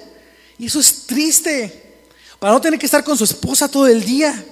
Y 0.58 0.68
eso 0.68 0.80
es 0.80 1.08
triste, 1.08 1.89
para 2.40 2.54
no 2.54 2.62
tener 2.62 2.80
que 2.80 2.86
estar 2.86 3.04
con 3.04 3.18
su 3.18 3.26
esposa 3.26 3.68
todo 3.68 3.88
el 3.88 4.04
día. 4.04 4.46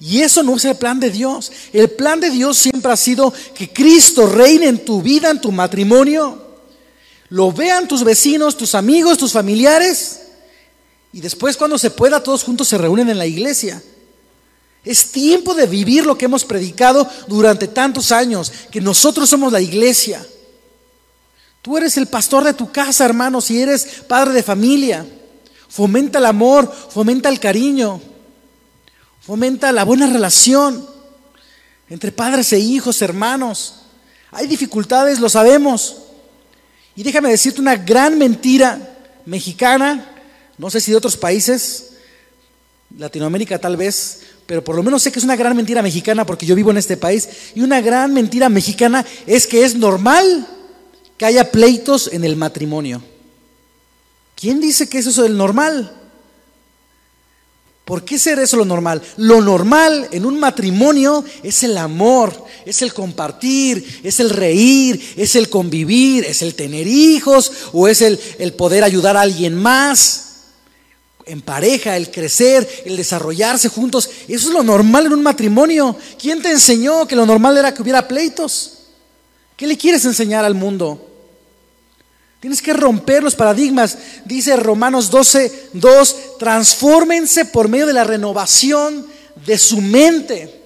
Y 0.00 0.20
eso 0.20 0.42
no 0.42 0.56
es 0.56 0.64
el 0.64 0.76
plan 0.76 0.98
de 0.98 1.10
Dios. 1.10 1.52
El 1.72 1.88
plan 1.90 2.18
de 2.18 2.28
Dios 2.28 2.58
siempre 2.58 2.92
ha 2.92 2.96
sido 2.96 3.32
que 3.54 3.72
Cristo 3.72 4.26
reine 4.26 4.66
en 4.66 4.84
tu 4.84 5.00
vida, 5.00 5.30
en 5.30 5.40
tu 5.40 5.52
matrimonio. 5.52 6.42
Lo 7.28 7.52
vean 7.52 7.86
tus 7.86 8.02
vecinos, 8.02 8.56
tus 8.56 8.74
amigos, 8.74 9.16
tus 9.16 9.32
familiares. 9.32 10.22
Y 11.12 11.20
después 11.20 11.56
cuando 11.56 11.78
se 11.78 11.90
pueda, 11.90 12.22
todos 12.22 12.42
juntos 12.42 12.66
se 12.66 12.78
reúnen 12.78 13.08
en 13.10 13.18
la 13.18 13.26
iglesia. 13.26 13.80
Es 14.84 15.12
tiempo 15.12 15.54
de 15.54 15.66
vivir 15.66 16.04
lo 16.04 16.18
que 16.18 16.24
hemos 16.24 16.44
predicado 16.44 17.08
durante 17.28 17.68
tantos 17.68 18.10
años, 18.10 18.52
que 18.72 18.80
nosotros 18.80 19.30
somos 19.30 19.52
la 19.52 19.60
iglesia. 19.60 20.26
Tú 21.60 21.76
eres 21.76 21.96
el 21.96 22.08
pastor 22.08 22.42
de 22.42 22.54
tu 22.54 22.72
casa, 22.72 23.04
hermano, 23.04 23.40
si 23.40 23.62
eres 23.62 23.86
padre 24.08 24.32
de 24.32 24.42
familia. 24.42 25.06
Fomenta 25.72 26.18
el 26.18 26.26
amor, 26.26 26.70
fomenta 26.90 27.30
el 27.30 27.40
cariño. 27.40 27.98
Fomenta 29.22 29.72
la 29.72 29.84
buena 29.84 30.06
relación 30.06 30.86
entre 31.88 32.12
padres 32.12 32.52
e 32.52 32.58
hijos, 32.58 33.00
hermanos. 33.00 33.76
Hay 34.32 34.46
dificultades, 34.46 35.18
lo 35.18 35.30
sabemos. 35.30 35.96
Y 36.94 37.02
déjame 37.02 37.30
decirte 37.30 37.62
una 37.62 37.76
gran 37.76 38.18
mentira 38.18 38.96
mexicana, 39.24 40.10
no 40.58 40.68
sé 40.68 40.78
si 40.78 40.90
de 40.90 40.98
otros 40.98 41.16
países, 41.16 41.92
Latinoamérica 42.98 43.58
tal 43.58 43.78
vez, 43.78 44.20
pero 44.44 44.62
por 44.62 44.76
lo 44.76 44.82
menos 44.82 45.02
sé 45.02 45.10
que 45.10 45.20
es 45.20 45.24
una 45.24 45.36
gran 45.36 45.56
mentira 45.56 45.80
mexicana 45.80 46.26
porque 46.26 46.44
yo 46.44 46.54
vivo 46.54 46.70
en 46.70 46.76
este 46.76 46.98
país. 46.98 47.26
Y 47.54 47.62
una 47.62 47.80
gran 47.80 48.12
mentira 48.12 48.50
mexicana 48.50 49.06
es 49.26 49.46
que 49.46 49.64
es 49.64 49.74
normal 49.74 50.46
que 51.16 51.24
haya 51.24 51.50
pleitos 51.50 52.10
en 52.12 52.24
el 52.24 52.36
matrimonio. 52.36 53.02
¿Quién 54.42 54.60
dice 54.60 54.88
que 54.88 54.98
eso 54.98 55.10
es 55.10 55.18
el 55.18 55.36
normal? 55.36 55.92
¿Por 57.84 58.04
qué 58.04 58.18
ser 58.18 58.40
eso 58.40 58.56
lo 58.56 58.64
normal? 58.64 59.00
Lo 59.16 59.40
normal 59.40 60.08
en 60.10 60.26
un 60.26 60.40
matrimonio 60.40 61.24
es 61.44 61.62
el 61.62 61.78
amor, 61.78 62.44
es 62.66 62.82
el 62.82 62.92
compartir, 62.92 64.00
es 64.02 64.18
el 64.18 64.30
reír, 64.30 65.14
es 65.16 65.36
el 65.36 65.48
convivir, 65.48 66.24
es 66.24 66.42
el 66.42 66.56
tener 66.56 66.88
hijos 66.88 67.52
o 67.72 67.86
es 67.86 68.02
el, 68.02 68.18
el 68.40 68.54
poder 68.54 68.82
ayudar 68.82 69.16
a 69.16 69.20
alguien 69.20 69.54
más 69.54 70.30
en 71.24 71.40
pareja, 71.40 71.96
el 71.96 72.10
crecer, 72.10 72.68
el 72.84 72.96
desarrollarse 72.96 73.68
juntos. 73.68 74.10
Eso 74.26 74.48
es 74.48 74.52
lo 74.52 74.64
normal 74.64 75.06
en 75.06 75.12
un 75.12 75.22
matrimonio. 75.22 75.96
¿Quién 76.20 76.42
te 76.42 76.50
enseñó 76.50 77.06
que 77.06 77.14
lo 77.14 77.26
normal 77.26 77.58
era 77.58 77.72
que 77.72 77.82
hubiera 77.82 78.08
pleitos? 78.08 78.78
¿Qué 79.56 79.68
le 79.68 79.78
quieres 79.78 80.04
enseñar 80.04 80.44
al 80.44 80.56
mundo? 80.56 81.11
Tienes 82.42 82.60
que 82.60 82.72
romper 82.72 83.22
los 83.22 83.36
paradigmas. 83.36 83.96
Dice 84.24 84.56
Romanos 84.56 85.12
12, 85.12 85.68
2, 85.74 86.16
transfórmense 86.40 87.44
por 87.44 87.68
medio 87.68 87.86
de 87.86 87.92
la 87.92 88.02
renovación 88.02 89.06
de 89.46 89.56
su 89.56 89.80
mente. 89.80 90.60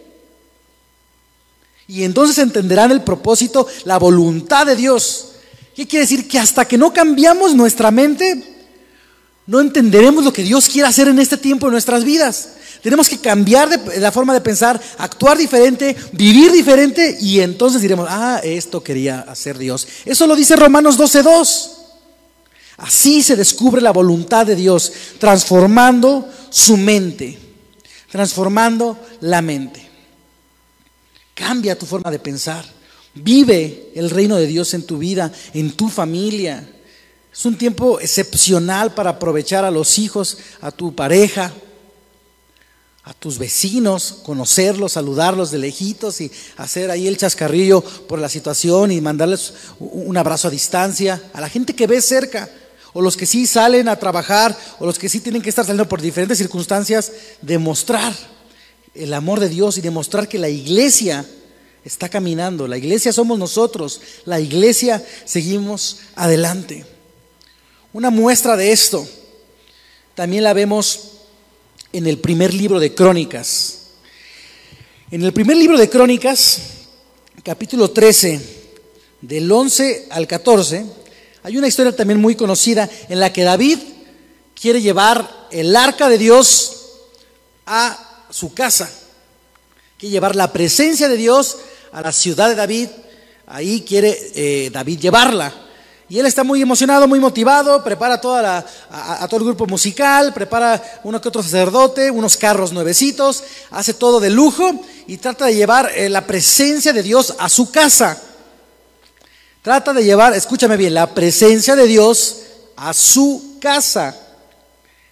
Y 1.86 2.04
entonces 2.04 2.38
entenderán 2.38 2.92
el 2.92 3.02
propósito, 3.02 3.66
la 3.84 3.98
voluntad 3.98 4.64
de 4.64 4.74
Dios. 4.74 5.32
¿Qué 5.74 5.86
quiere 5.86 6.06
decir? 6.06 6.26
Que 6.26 6.38
hasta 6.38 6.66
que 6.66 6.78
no 6.78 6.94
cambiamos 6.94 7.54
nuestra 7.54 7.90
mente, 7.90 8.55
no 9.46 9.60
entenderemos 9.60 10.24
lo 10.24 10.32
que 10.32 10.42
Dios 10.42 10.68
quiere 10.68 10.88
hacer 10.88 11.08
en 11.08 11.18
este 11.18 11.36
tiempo 11.36 11.66
en 11.66 11.72
nuestras 11.72 12.04
vidas. 12.04 12.50
Tenemos 12.82 13.08
que 13.08 13.18
cambiar 13.18 13.68
la 13.98 14.12
forma 14.12 14.34
de 14.34 14.40
pensar, 14.40 14.80
actuar 14.98 15.38
diferente, 15.38 15.96
vivir 16.12 16.52
diferente 16.52 17.16
y 17.20 17.40
entonces 17.40 17.80
diremos, 17.80 18.06
ah, 18.10 18.40
esto 18.42 18.82
quería 18.82 19.20
hacer 19.20 19.58
Dios. 19.58 19.86
Eso 20.04 20.26
lo 20.26 20.36
dice 20.36 20.56
Romanos 20.56 20.98
12.2. 20.98 21.70
Así 22.78 23.22
se 23.22 23.36
descubre 23.36 23.80
la 23.80 23.92
voluntad 23.92 24.46
de 24.46 24.54
Dios, 24.54 24.92
transformando 25.18 26.28
su 26.50 26.76
mente, 26.76 27.38
transformando 28.10 28.98
la 29.20 29.40
mente. 29.40 29.88
Cambia 31.34 31.78
tu 31.78 31.86
forma 31.86 32.10
de 32.10 32.18
pensar. 32.18 32.64
Vive 33.14 33.92
el 33.94 34.10
reino 34.10 34.36
de 34.36 34.46
Dios 34.46 34.74
en 34.74 34.84
tu 34.84 34.98
vida, 34.98 35.32
en 35.54 35.72
tu 35.72 35.88
familia. 35.88 36.68
Es 37.36 37.44
un 37.44 37.58
tiempo 37.58 38.00
excepcional 38.00 38.94
para 38.94 39.10
aprovechar 39.10 39.66
a 39.66 39.70
los 39.70 39.98
hijos, 39.98 40.38
a 40.62 40.70
tu 40.70 40.94
pareja, 40.94 41.52
a 43.02 43.12
tus 43.12 43.36
vecinos, 43.36 44.20
conocerlos, 44.22 44.92
saludarlos 44.92 45.50
de 45.50 45.58
lejitos 45.58 46.22
y 46.22 46.32
hacer 46.56 46.90
ahí 46.90 47.06
el 47.06 47.18
chascarrillo 47.18 47.82
por 47.82 48.18
la 48.18 48.30
situación 48.30 48.90
y 48.90 49.02
mandarles 49.02 49.52
un 49.78 50.16
abrazo 50.16 50.48
a 50.48 50.50
distancia, 50.50 51.22
a 51.34 51.42
la 51.42 51.50
gente 51.50 51.76
que 51.76 51.86
ves 51.86 52.06
cerca, 52.06 52.48
o 52.94 53.02
los 53.02 53.18
que 53.18 53.26
sí 53.26 53.46
salen 53.46 53.90
a 53.90 53.96
trabajar, 53.96 54.56
o 54.78 54.86
los 54.86 54.98
que 54.98 55.10
sí 55.10 55.20
tienen 55.20 55.42
que 55.42 55.50
estar 55.50 55.66
saliendo 55.66 55.90
por 55.90 56.00
diferentes 56.00 56.38
circunstancias, 56.38 57.12
demostrar 57.42 58.14
el 58.94 59.12
amor 59.12 59.40
de 59.40 59.50
Dios 59.50 59.76
y 59.76 59.82
demostrar 59.82 60.26
que 60.26 60.38
la 60.38 60.48
iglesia 60.48 61.26
está 61.84 62.08
caminando, 62.08 62.66
la 62.66 62.78
iglesia 62.78 63.12
somos 63.12 63.38
nosotros, 63.38 64.00
la 64.24 64.40
iglesia 64.40 65.04
seguimos 65.26 65.98
adelante. 66.14 66.95
Una 67.96 68.10
muestra 68.10 68.58
de 68.58 68.72
esto 68.72 69.08
también 70.14 70.44
la 70.44 70.52
vemos 70.52 71.12
en 71.94 72.06
el 72.06 72.18
primer 72.18 72.52
libro 72.52 72.78
de 72.78 72.94
Crónicas. 72.94 73.84
En 75.10 75.22
el 75.22 75.32
primer 75.32 75.56
libro 75.56 75.78
de 75.78 75.88
Crónicas, 75.88 76.60
capítulo 77.42 77.90
13, 77.90 78.38
del 79.22 79.50
11 79.50 80.08
al 80.10 80.26
14, 80.26 80.84
hay 81.42 81.56
una 81.56 81.68
historia 81.68 81.96
también 81.96 82.20
muy 82.20 82.34
conocida 82.34 82.86
en 83.08 83.18
la 83.18 83.32
que 83.32 83.44
David 83.44 83.78
quiere 84.54 84.82
llevar 84.82 85.48
el 85.50 85.74
arca 85.74 86.10
de 86.10 86.18
Dios 86.18 86.98
a 87.64 88.26
su 88.28 88.52
casa, 88.52 88.90
quiere 89.96 90.12
llevar 90.12 90.36
la 90.36 90.52
presencia 90.52 91.08
de 91.08 91.16
Dios 91.16 91.56
a 91.92 92.02
la 92.02 92.12
ciudad 92.12 92.50
de 92.50 92.56
David, 92.56 92.88
ahí 93.46 93.80
quiere 93.88 94.32
eh, 94.34 94.68
David 94.70 95.00
llevarla. 95.00 95.62
Y 96.08 96.20
él 96.20 96.26
está 96.26 96.44
muy 96.44 96.62
emocionado, 96.62 97.08
muy 97.08 97.18
motivado, 97.18 97.82
prepara 97.82 98.14
a, 98.14 99.28
todo 99.28 99.40
el 99.40 99.46
grupo 99.46 99.66
musical, 99.66 100.32
prepara 100.32 101.00
uno 101.02 101.20
que 101.20 101.28
otro 101.28 101.42
sacerdote, 101.42 102.12
unos 102.12 102.36
carros 102.36 102.72
nuevecitos, 102.72 103.42
hace 103.70 103.92
todo 103.92 104.20
de 104.20 104.30
lujo 104.30 104.84
y 105.08 105.16
trata 105.16 105.46
de 105.46 105.56
llevar 105.56 105.90
eh, 105.96 106.08
la 106.08 106.24
presencia 106.24 106.92
de 106.92 107.02
Dios 107.02 107.34
a 107.38 107.48
su 107.48 107.72
casa. 107.72 108.22
Trata 109.62 109.92
de 109.92 110.04
llevar, 110.04 110.32
escúchame 110.34 110.76
bien, 110.76 110.94
la 110.94 111.12
presencia 111.12 111.74
de 111.74 111.88
Dios 111.88 112.42
a 112.76 112.94
su 112.94 113.56
casa. 113.60 114.16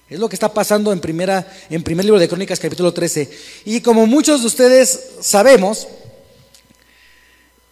Es 0.08 0.20
lo 0.20 0.28
que 0.28 0.36
está 0.36 0.54
pasando 0.54 0.92
en, 0.92 1.00
primera, 1.00 1.44
en 1.70 1.82
primer 1.82 2.04
libro 2.04 2.20
de 2.20 2.28
Crónicas, 2.28 2.60
capítulo 2.60 2.94
13. 2.94 3.28
Y 3.64 3.80
como 3.80 4.06
muchos 4.06 4.42
de 4.42 4.46
ustedes 4.46 5.00
sabemos, 5.20 5.88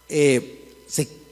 eh, 0.09 0.59
se 0.89 1.22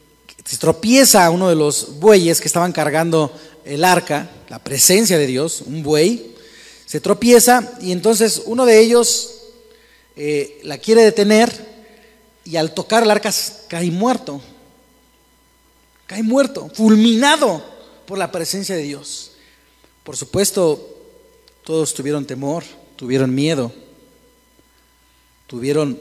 tropieza 0.43 1.25
a 1.25 1.29
uno 1.29 1.49
de 1.49 1.55
los 1.55 1.99
bueyes 1.99 2.41
que 2.41 2.47
estaban 2.47 2.71
cargando 2.71 3.31
el 3.65 3.83
arca, 3.83 4.29
la 4.49 4.59
presencia 4.59 5.17
de 5.17 5.27
Dios, 5.27 5.61
un 5.61 5.83
buey, 5.83 6.35
se 6.85 6.99
tropieza 6.99 7.71
y 7.81 7.91
entonces 7.91 8.41
uno 8.45 8.65
de 8.65 8.79
ellos 8.79 9.35
eh, 10.15 10.59
la 10.63 10.77
quiere 10.77 11.03
detener 11.03 11.51
y 12.43 12.55
al 12.57 12.73
tocar 12.73 13.03
el 13.03 13.11
arca 13.11 13.31
cae 13.67 13.91
muerto, 13.91 14.41
cae 16.07 16.23
muerto, 16.23 16.69
fulminado 16.73 17.63
por 18.05 18.17
la 18.17 18.31
presencia 18.31 18.75
de 18.75 18.83
Dios. 18.83 19.31
Por 20.03 20.17
supuesto, 20.17 20.97
todos 21.63 21.93
tuvieron 21.93 22.25
temor, 22.25 22.63
tuvieron 22.95 23.33
miedo, 23.33 23.71
tuvieron 25.47 25.99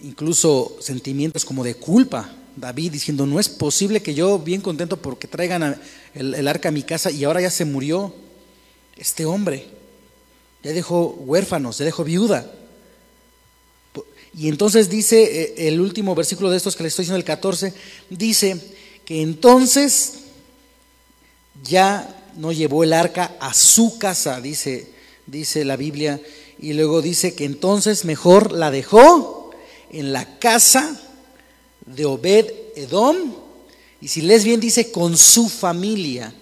incluso 0.00 0.76
sentimientos 0.80 1.44
como 1.44 1.64
de 1.64 1.74
culpa 1.74 2.30
David 2.60 2.92
diciendo, 2.92 3.26
no 3.26 3.40
es 3.40 3.48
posible 3.48 4.02
que 4.02 4.14
yo 4.14 4.38
bien 4.38 4.60
contento 4.60 4.96
porque 4.96 5.26
traigan 5.28 5.80
el, 6.14 6.48
arca 6.48 6.68
a 6.68 6.72
mi 6.72 6.82
casa 6.82 7.10
y 7.10 7.24
ahora 7.24 7.40
ya 7.40 7.50
se 7.50 7.64
murió 7.64 8.14
este 8.96 9.24
hombre, 9.24 9.66
ya 10.62 10.72
dejó 10.72 11.08
huérfanos, 11.08 11.78
ya 11.78 11.84
dejó 11.84 12.04
viuda. 12.04 12.50
Y 14.34 14.48
entonces 14.48 14.88
dice 14.88 15.22
eh, 15.22 15.68
el 15.68 15.80
último 15.80 16.14
versículo 16.14 16.50
de 16.50 16.56
estos 16.56 16.76
que 16.76 16.82
le 16.82 16.88
estoy 16.88 17.04
diciendo, 17.04 17.18
el 17.18 17.24
14, 17.24 17.72
dice 18.10 18.60
que 19.04 19.22
entonces 19.22 20.14
ya 21.62 22.14
no 22.36 22.52
llevó 22.52 22.84
el 22.84 22.92
arca 22.92 23.36
a 23.40 23.54
su 23.54 23.98
casa, 23.98 24.40
dice, 24.40 24.90
dice 25.26 25.64
la 25.64 25.76
Biblia, 25.76 26.20
y 26.60 26.72
luego 26.72 27.02
dice 27.02 27.34
que 27.34 27.44
entonces 27.44 28.04
mejor 28.04 28.52
la 28.52 28.70
dejó 28.70 29.50
en 29.90 30.12
la 30.12 30.38
casa 30.38 31.00
de 31.94 32.04
Obed 32.04 32.46
Edom, 32.76 33.34
y 34.00 34.08
si 34.08 34.22
lees 34.22 34.44
bien 34.44 34.60
dice 34.60 34.92
con 34.92 35.16
su 35.16 35.48
familia. 35.48 36.32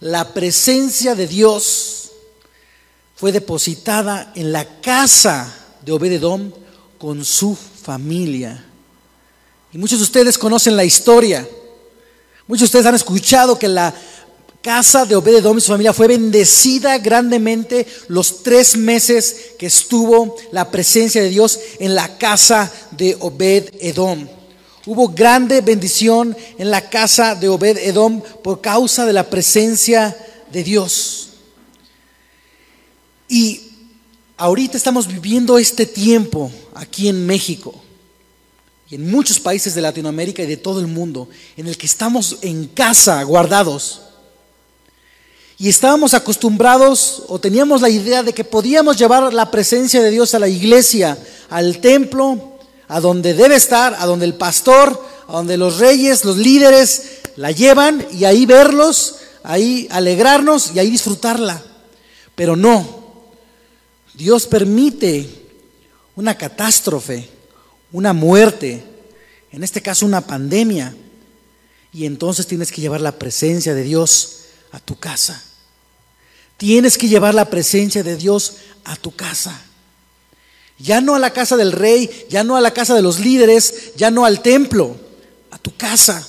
La 0.00 0.34
presencia 0.34 1.14
de 1.14 1.26
Dios 1.26 2.12
fue 3.14 3.32
depositada 3.32 4.32
en 4.34 4.52
la 4.52 4.80
casa 4.80 5.52
de 5.82 5.92
Obed 5.92 6.12
Edom 6.12 6.52
con 6.98 7.24
su 7.24 7.56
familia. 7.56 8.62
Y 9.72 9.78
muchos 9.78 9.98
de 9.98 10.04
ustedes 10.04 10.36
conocen 10.36 10.76
la 10.76 10.84
historia. 10.84 11.48
Muchos 12.46 12.60
de 12.60 12.66
ustedes 12.66 12.86
han 12.86 12.94
escuchado 12.94 13.58
que 13.58 13.68
la 13.68 13.94
casa 14.66 15.06
de 15.06 15.14
Obed 15.14 15.36
Edom 15.36 15.58
y 15.58 15.60
su 15.60 15.68
familia 15.68 15.92
fue 15.92 16.08
bendecida 16.08 16.98
grandemente 16.98 17.86
los 18.08 18.42
tres 18.42 18.76
meses 18.76 19.52
que 19.60 19.66
estuvo 19.66 20.34
la 20.50 20.72
presencia 20.72 21.22
de 21.22 21.28
Dios 21.28 21.60
en 21.78 21.94
la 21.94 22.18
casa 22.18 22.72
de 22.90 23.16
Obed 23.20 23.68
Edom. 23.80 24.26
Hubo 24.84 25.10
grande 25.10 25.60
bendición 25.60 26.36
en 26.58 26.72
la 26.72 26.90
casa 26.90 27.36
de 27.36 27.48
Obed 27.48 27.78
Edom 27.78 28.20
por 28.42 28.60
causa 28.60 29.06
de 29.06 29.12
la 29.12 29.30
presencia 29.30 30.16
de 30.50 30.64
Dios. 30.64 31.28
Y 33.28 33.70
ahorita 34.36 34.76
estamos 34.76 35.06
viviendo 35.06 35.58
este 35.58 35.86
tiempo 35.86 36.50
aquí 36.74 37.06
en 37.06 37.24
México 37.24 37.72
y 38.90 38.96
en 38.96 39.08
muchos 39.08 39.38
países 39.38 39.76
de 39.76 39.80
Latinoamérica 39.80 40.42
y 40.42 40.46
de 40.46 40.56
todo 40.56 40.80
el 40.80 40.88
mundo, 40.88 41.28
en 41.56 41.68
el 41.68 41.76
que 41.78 41.86
estamos 41.86 42.38
en 42.42 42.66
casa 42.66 43.22
guardados. 43.22 44.05
Y 45.58 45.68
estábamos 45.70 46.12
acostumbrados 46.12 47.22
o 47.28 47.38
teníamos 47.38 47.80
la 47.80 47.88
idea 47.88 48.22
de 48.22 48.34
que 48.34 48.44
podíamos 48.44 48.98
llevar 48.98 49.32
la 49.32 49.50
presencia 49.50 50.02
de 50.02 50.10
Dios 50.10 50.34
a 50.34 50.38
la 50.38 50.48
iglesia, 50.48 51.18
al 51.48 51.78
templo, 51.78 52.58
a 52.88 53.00
donde 53.00 53.32
debe 53.32 53.56
estar, 53.56 53.96
a 53.98 54.04
donde 54.04 54.26
el 54.26 54.34
pastor, 54.34 55.02
a 55.26 55.32
donde 55.32 55.56
los 55.56 55.78
reyes, 55.78 56.24
los 56.24 56.36
líderes 56.36 57.20
la 57.36 57.52
llevan 57.52 58.06
y 58.12 58.24
ahí 58.24 58.44
verlos, 58.44 59.16
ahí 59.42 59.88
alegrarnos 59.90 60.72
y 60.74 60.78
ahí 60.78 60.90
disfrutarla. 60.90 61.62
Pero 62.34 62.54
no, 62.54 63.24
Dios 64.12 64.46
permite 64.46 65.28
una 66.16 66.36
catástrofe, 66.36 67.28
una 67.92 68.12
muerte, 68.12 68.84
en 69.52 69.64
este 69.64 69.80
caso 69.80 70.04
una 70.04 70.20
pandemia, 70.20 70.94
y 71.92 72.04
entonces 72.04 72.46
tienes 72.46 72.70
que 72.70 72.82
llevar 72.82 73.00
la 73.00 73.18
presencia 73.18 73.74
de 73.74 73.82
Dios 73.82 74.40
a 74.76 74.80
tu 74.80 74.98
casa. 74.98 75.42
Tienes 76.58 76.98
que 76.98 77.08
llevar 77.08 77.34
la 77.34 77.48
presencia 77.48 78.02
de 78.02 78.16
Dios 78.16 78.58
a 78.84 78.94
tu 78.94 79.16
casa. 79.16 79.58
Ya 80.78 81.00
no 81.00 81.14
a 81.14 81.18
la 81.18 81.32
casa 81.32 81.56
del 81.56 81.72
rey, 81.72 82.26
ya 82.28 82.44
no 82.44 82.56
a 82.56 82.60
la 82.60 82.74
casa 82.74 82.94
de 82.94 83.00
los 83.00 83.18
líderes, 83.18 83.94
ya 83.96 84.10
no 84.10 84.26
al 84.26 84.42
templo, 84.42 84.94
a 85.50 85.56
tu 85.56 85.74
casa. 85.74 86.26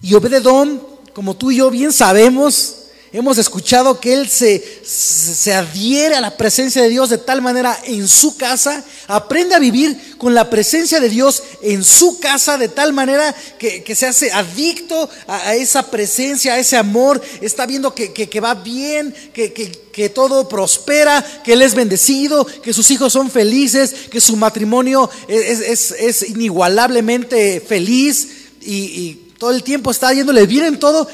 Y 0.00 0.14
Obededón, 0.14 0.82
como 1.12 1.36
tú 1.36 1.50
y 1.50 1.56
yo 1.56 1.70
bien 1.70 1.92
sabemos, 1.92 2.84
Hemos 3.14 3.38
escuchado 3.38 4.00
que 4.00 4.12
Él 4.12 4.28
se, 4.28 4.82
se, 4.84 5.54
adhiere 5.54 6.16
a 6.16 6.20
la 6.20 6.36
presencia 6.36 6.82
de 6.82 6.88
Dios 6.88 7.10
de 7.10 7.18
tal 7.18 7.42
manera 7.42 7.78
en 7.84 8.08
su 8.08 8.36
casa, 8.36 8.84
aprende 9.06 9.54
a 9.54 9.60
vivir 9.60 10.13
con 10.24 10.32
la 10.32 10.48
presencia 10.48 11.00
de 11.00 11.10
Dios 11.10 11.42
en 11.60 11.84
su 11.84 12.18
casa 12.18 12.56
de 12.56 12.68
tal 12.68 12.94
manera 12.94 13.34
que, 13.58 13.94
se 13.94 14.06
hace 14.06 14.32
adicto 14.32 15.10
a, 15.26 15.54
esa 15.54 15.90
presencia, 15.90 16.54
a 16.54 16.58
ese 16.58 16.78
amor, 16.78 17.20
está 17.42 17.66
viendo 17.66 17.94
que, 17.94 18.40
va 18.40 18.54
bien, 18.54 19.14
que, 19.34 20.08
todo 20.14 20.48
prospera, 20.48 21.22
que 21.44 21.52
Él 21.52 21.60
es 21.60 21.74
bendecido, 21.74 22.46
que 22.46 22.72
sus 22.72 22.90
hijos 22.90 23.12
son 23.12 23.30
felices, 23.30 23.92
que 24.10 24.18
su 24.18 24.34
matrimonio 24.36 25.10
es, 25.28 26.24
inigualablemente 26.26 27.60
feliz 27.60 28.28
y, 28.62 28.76
y 28.76 29.14
todo 29.36 29.50
el 29.50 29.62
tiempo 29.62 29.90
está 29.90 30.10
yéndole 30.14 30.46
bien 30.46 30.64
en 30.64 30.78
todo 30.78 31.06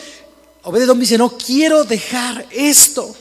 Obededón 0.62 1.00
dice, 1.00 1.18
no 1.18 1.36
quiero 1.36 1.82
dejar 1.82 2.46
esto. 2.52 3.16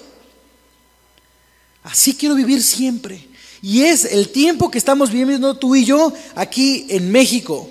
Así 1.81 2.13
quiero 2.13 2.35
vivir 2.35 2.61
siempre. 2.61 3.28
Y 3.61 3.83
es 3.83 4.05
el 4.05 4.29
tiempo 4.29 4.71
que 4.71 4.77
estamos 4.77 5.11
viviendo 5.11 5.55
tú 5.55 5.75
y 5.75 5.85
yo 5.85 6.13
aquí 6.35 6.85
en 6.89 7.11
México. 7.11 7.69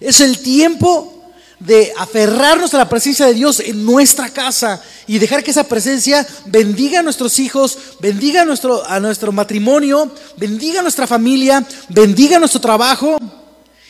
Es 0.00 0.20
el 0.20 0.38
tiempo 0.38 1.12
de 1.58 1.92
aferrarnos 1.96 2.74
a 2.74 2.78
la 2.78 2.88
presencia 2.88 3.26
de 3.26 3.34
Dios 3.34 3.60
en 3.60 3.84
nuestra 3.84 4.28
casa 4.28 4.82
y 5.06 5.18
dejar 5.18 5.42
que 5.42 5.52
esa 5.52 5.64
presencia 5.64 6.26
bendiga 6.44 7.00
a 7.00 7.02
nuestros 7.02 7.38
hijos, 7.38 7.78
bendiga 8.00 8.42
a 8.42 8.44
nuestro, 8.44 8.86
a 8.86 9.00
nuestro 9.00 9.32
matrimonio, 9.32 10.10
bendiga 10.36 10.80
a 10.80 10.82
nuestra 10.82 11.06
familia, 11.06 11.66
bendiga 11.88 12.38
nuestro 12.38 12.60
trabajo 12.60 13.18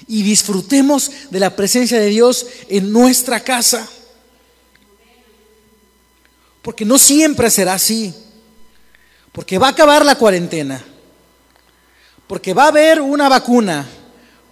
y 0.07 0.23
disfrutemos 0.23 1.11
de 1.31 1.41
la 1.41 1.57
presencia 1.57 1.99
de 1.99 2.09
Dios 2.09 2.47
en 2.69 2.93
nuestra 2.93 3.41
casa. 3.41 3.89
Porque 6.63 6.85
no 6.85 6.99
siempre 6.99 7.51
será 7.51 7.75
así. 7.75 8.15
Porque 9.33 9.59
va 9.59 9.69
a 9.69 9.71
acabar 9.71 10.05
la 10.05 10.17
cuarentena. 10.17 10.85
Porque 12.27 12.55
va 12.55 12.65
a 12.65 12.69
haber 12.69 13.01
una 13.01 13.29
vacuna. 13.29 13.87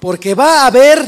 Porque 0.01 0.35
va 0.35 0.63
a 0.63 0.67
haber 0.67 1.01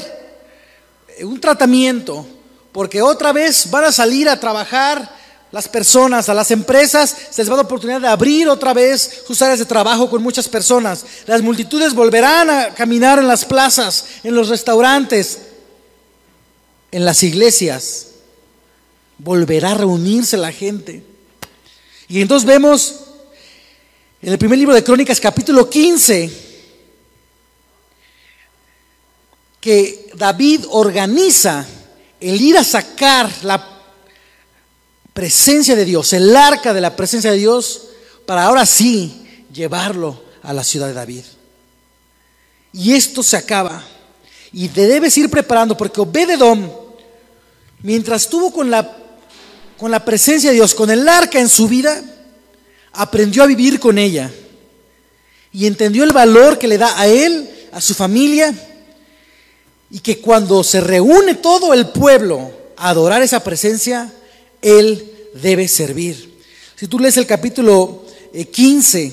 un 1.22 1.40
tratamiento. 1.40 2.26
Porque 2.72 3.00
otra 3.02 3.32
vez 3.32 3.70
van 3.70 3.84
a 3.84 3.92
salir 3.92 4.28
a 4.28 4.38
trabajar 4.38 5.14
las 5.52 5.68
personas, 5.68 6.28
a 6.28 6.34
las 6.34 6.50
empresas, 6.50 7.16
se 7.30 7.40
les 7.40 7.48
va 7.48 7.54
a 7.54 7.56
dar 7.58 7.66
oportunidad 7.66 8.00
de 8.00 8.08
abrir 8.08 8.48
otra 8.48 8.74
vez 8.74 9.22
sus 9.26 9.40
áreas 9.40 9.58
de 9.58 9.64
trabajo 9.64 10.10
con 10.10 10.22
muchas 10.22 10.48
personas. 10.48 11.04
Las 11.26 11.40
multitudes 11.40 11.94
volverán 11.94 12.50
a 12.50 12.74
caminar 12.74 13.18
en 13.18 13.28
las 13.28 13.44
plazas, 13.44 14.06
en 14.24 14.34
los 14.34 14.48
restaurantes, 14.48 15.38
en 16.90 17.04
las 17.04 17.22
iglesias 17.22 18.06
volverá 19.18 19.72
a 19.72 19.74
reunirse 19.74 20.36
la 20.36 20.52
gente. 20.52 21.02
Y 22.08 22.20
entonces 22.20 22.46
vemos 22.46 23.00
en 24.22 24.32
el 24.32 24.38
primer 24.38 24.58
libro 24.58 24.74
de 24.74 24.84
Crónicas, 24.84 25.20
capítulo 25.20 25.68
15, 25.68 26.45
que 29.66 30.12
David 30.14 30.60
organiza 30.70 31.66
el 32.20 32.40
ir 32.40 32.56
a 32.56 32.62
sacar 32.62 33.28
la 33.42 33.82
presencia 35.12 35.74
de 35.74 35.84
Dios, 35.84 36.12
el 36.12 36.36
arca 36.36 36.72
de 36.72 36.80
la 36.80 36.94
presencia 36.94 37.32
de 37.32 37.38
Dios, 37.38 37.88
para 38.26 38.44
ahora 38.44 38.64
sí 38.64 39.26
llevarlo 39.52 40.22
a 40.44 40.52
la 40.52 40.62
ciudad 40.62 40.86
de 40.86 40.92
David. 40.92 41.24
Y 42.72 42.92
esto 42.92 43.24
se 43.24 43.36
acaba. 43.36 43.82
Y 44.52 44.68
te 44.68 44.86
debes 44.86 45.18
ir 45.18 45.28
preparando 45.28 45.76
porque 45.76 46.00
Obededom, 46.00 46.70
mientras 47.82 48.22
estuvo 48.22 48.52
con 48.52 48.70
la 48.70 48.98
con 49.76 49.90
la 49.90 50.04
presencia 50.04 50.50
de 50.50 50.54
Dios, 50.54 50.76
con 50.76 50.92
el 50.92 51.08
arca 51.08 51.40
en 51.40 51.48
su 51.48 51.66
vida, 51.66 52.04
aprendió 52.92 53.42
a 53.42 53.46
vivir 53.46 53.80
con 53.80 53.98
ella 53.98 54.30
y 55.50 55.66
entendió 55.66 56.04
el 56.04 56.12
valor 56.12 56.56
que 56.56 56.68
le 56.68 56.78
da 56.78 57.00
a 57.00 57.08
él, 57.08 57.50
a 57.72 57.80
su 57.80 57.94
familia, 57.94 58.54
y 59.90 60.00
que 60.00 60.20
cuando 60.20 60.64
se 60.64 60.80
reúne 60.80 61.34
todo 61.34 61.72
el 61.72 61.88
pueblo 61.88 62.50
a 62.76 62.90
adorar 62.90 63.22
esa 63.22 63.42
presencia, 63.42 64.12
él 64.60 65.12
debe 65.34 65.68
servir. 65.68 66.36
Si 66.74 66.88
tú 66.88 66.98
lees 66.98 67.16
el 67.16 67.26
capítulo 67.26 68.04
15 68.52 69.04
eh, 69.04 69.12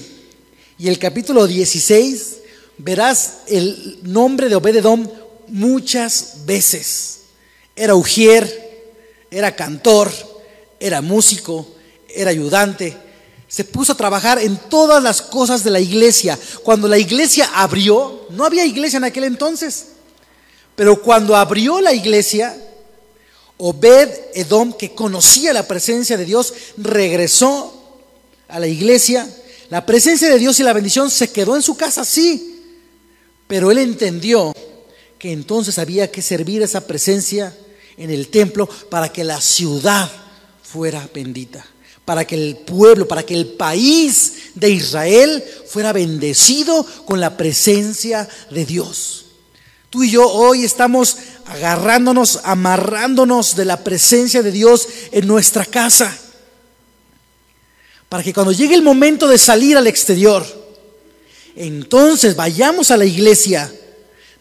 y 0.79 0.87
el 0.87 0.99
capítulo 0.99 1.47
16, 1.47 2.37
verás 2.77 3.39
el 3.47 3.99
nombre 4.03 4.49
de 4.49 4.55
Obededom 4.55 5.07
muchas 5.47 6.45
veces. 6.45 7.19
Era 7.75 7.95
ujier, 7.95 8.91
era 9.31 9.55
cantor, 9.55 10.11
era 10.79 11.01
músico, 11.01 11.67
era 12.09 12.31
ayudante. 12.31 12.97
Se 13.47 13.63
puso 13.63 13.93
a 13.93 13.97
trabajar 13.97 14.39
en 14.39 14.57
todas 14.69 15.01
las 15.01 15.21
cosas 15.21 15.63
de 15.63 15.69
la 15.69 15.79
iglesia. 15.79 16.37
Cuando 16.63 16.87
la 16.87 16.97
iglesia 16.97 17.49
abrió, 17.53 18.27
no 18.31 18.45
había 18.45 18.65
iglesia 18.65 18.97
en 18.97 19.03
aquel 19.03 19.25
entonces, 19.25 19.92
pero 20.75 21.01
cuando 21.01 21.35
abrió 21.35 21.81
la 21.81 21.93
iglesia, 21.93 22.55
Obed 23.57 24.09
Edom, 24.33 24.73
que 24.73 24.93
conocía 24.93 25.53
la 25.53 25.67
presencia 25.67 26.17
de 26.17 26.25
Dios, 26.25 26.53
regresó 26.77 27.73
a 28.47 28.59
la 28.59 28.67
iglesia. 28.67 29.27
La 29.69 29.85
presencia 29.85 30.29
de 30.29 30.39
Dios 30.39 30.59
y 30.59 30.63
la 30.63 30.73
bendición 30.73 31.09
se 31.09 31.31
quedó 31.31 31.55
en 31.55 31.61
su 31.61 31.75
casa, 31.77 32.03
sí, 32.03 32.61
pero 33.47 33.71
él 33.71 33.77
entendió 33.77 34.53
que 35.17 35.31
entonces 35.31 35.79
había 35.79 36.11
que 36.11 36.21
servir 36.21 36.61
esa 36.61 36.85
presencia 36.85 37.55
en 37.97 38.09
el 38.09 38.27
templo 38.27 38.67
para 38.89 39.11
que 39.11 39.23
la 39.23 39.39
ciudad 39.39 40.11
fuera 40.61 41.07
bendita, 41.13 41.65
para 42.03 42.25
que 42.25 42.35
el 42.35 42.57
pueblo, 42.57 43.07
para 43.07 43.23
que 43.23 43.35
el 43.35 43.47
país 43.47 44.33
de 44.55 44.71
Israel 44.71 45.43
fuera 45.67 45.93
bendecido 45.93 46.85
con 47.05 47.19
la 47.19 47.37
presencia 47.37 48.27
de 48.51 48.65
Dios. 48.65 49.22
Tú 49.93 50.03
y 50.03 50.09
yo 50.09 50.27
hoy 50.27 50.65
estamos 50.65 51.17
agarrándonos, 51.45 52.39
amarrándonos 52.43 53.55
de 53.55 53.63
la 53.63 53.83
presencia 53.83 54.41
de 54.41 54.51
Dios 54.51 54.87
en 55.11 55.27
nuestra 55.27 55.65
casa, 55.65 56.17
para 58.09 58.23
que 58.23 58.33
cuando 58.33 58.51
llegue 58.51 58.73
el 58.73 58.81
momento 58.81 59.27
de 59.27 59.37
salir 59.37 59.77
al 59.77 59.85
exterior, 59.85 60.43
entonces 61.55 62.35
vayamos 62.35 62.89
a 62.89 62.97
la 62.97 63.05
iglesia 63.05 63.71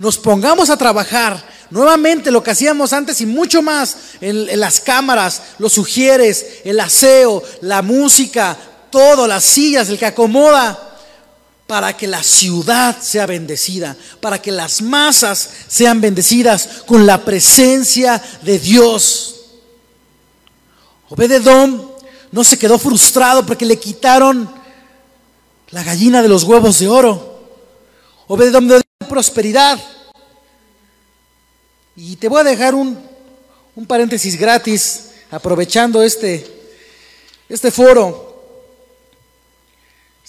nos 0.02 0.18
pongamos 0.18 0.68
a 0.68 0.76
trabajar. 0.76 1.52
Nuevamente 1.70 2.32
lo 2.32 2.42
que 2.42 2.50
hacíamos 2.50 2.92
antes 2.92 3.20
y 3.20 3.26
mucho 3.26 3.62
más 3.62 3.96
en, 4.20 4.58
las 4.58 4.80
cámaras, 4.80 5.42
los 5.58 5.72
sugieres, 5.72 6.60
el 6.64 6.80
aseo, 6.80 7.40
la 7.60 7.82
música, 7.82 8.56
todo, 8.90 9.28
las 9.28 9.44
sillas, 9.44 9.88
el 9.88 9.98
que 9.98 10.06
acomoda, 10.06 10.91
para 11.72 11.96
que 11.96 12.06
la 12.06 12.22
ciudad 12.22 13.00
sea 13.00 13.24
bendecida, 13.24 13.96
para 14.20 14.42
que 14.42 14.52
las 14.52 14.82
masas 14.82 15.48
sean 15.68 16.02
bendecidas 16.02 16.82
con 16.84 17.06
la 17.06 17.24
presencia 17.24 18.22
de 18.42 18.58
Dios. 18.58 19.36
Obededom 21.08 21.92
no 22.30 22.44
se 22.44 22.58
quedó 22.58 22.78
frustrado 22.78 23.46
porque 23.46 23.64
le 23.64 23.78
quitaron 23.78 24.54
la 25.70 25.82
gallina 25.82 26.20
de 26.20 26.28
los 26.28 26.44
huevos 26.44 26.78
de 26.78 26.88
oro. 26.88 27.40
Obededom 28.26 28.68
dio 28.68 28.82
prosperidad. 29.08 29.82
Y 31.96 32.16
te 32.16 32.28
voy 32.28 32.42
a 32.42 32.44
dejar 32.44 32.74
un, 32.74 33.02
un 33.74 33.86
paréntesis 33.86 34.38
gratis, 34.38 35.12
aprovechando 35.30 36.02
este, 36.02 36.46
este 37.48 37.70
foro. 37.70 38.31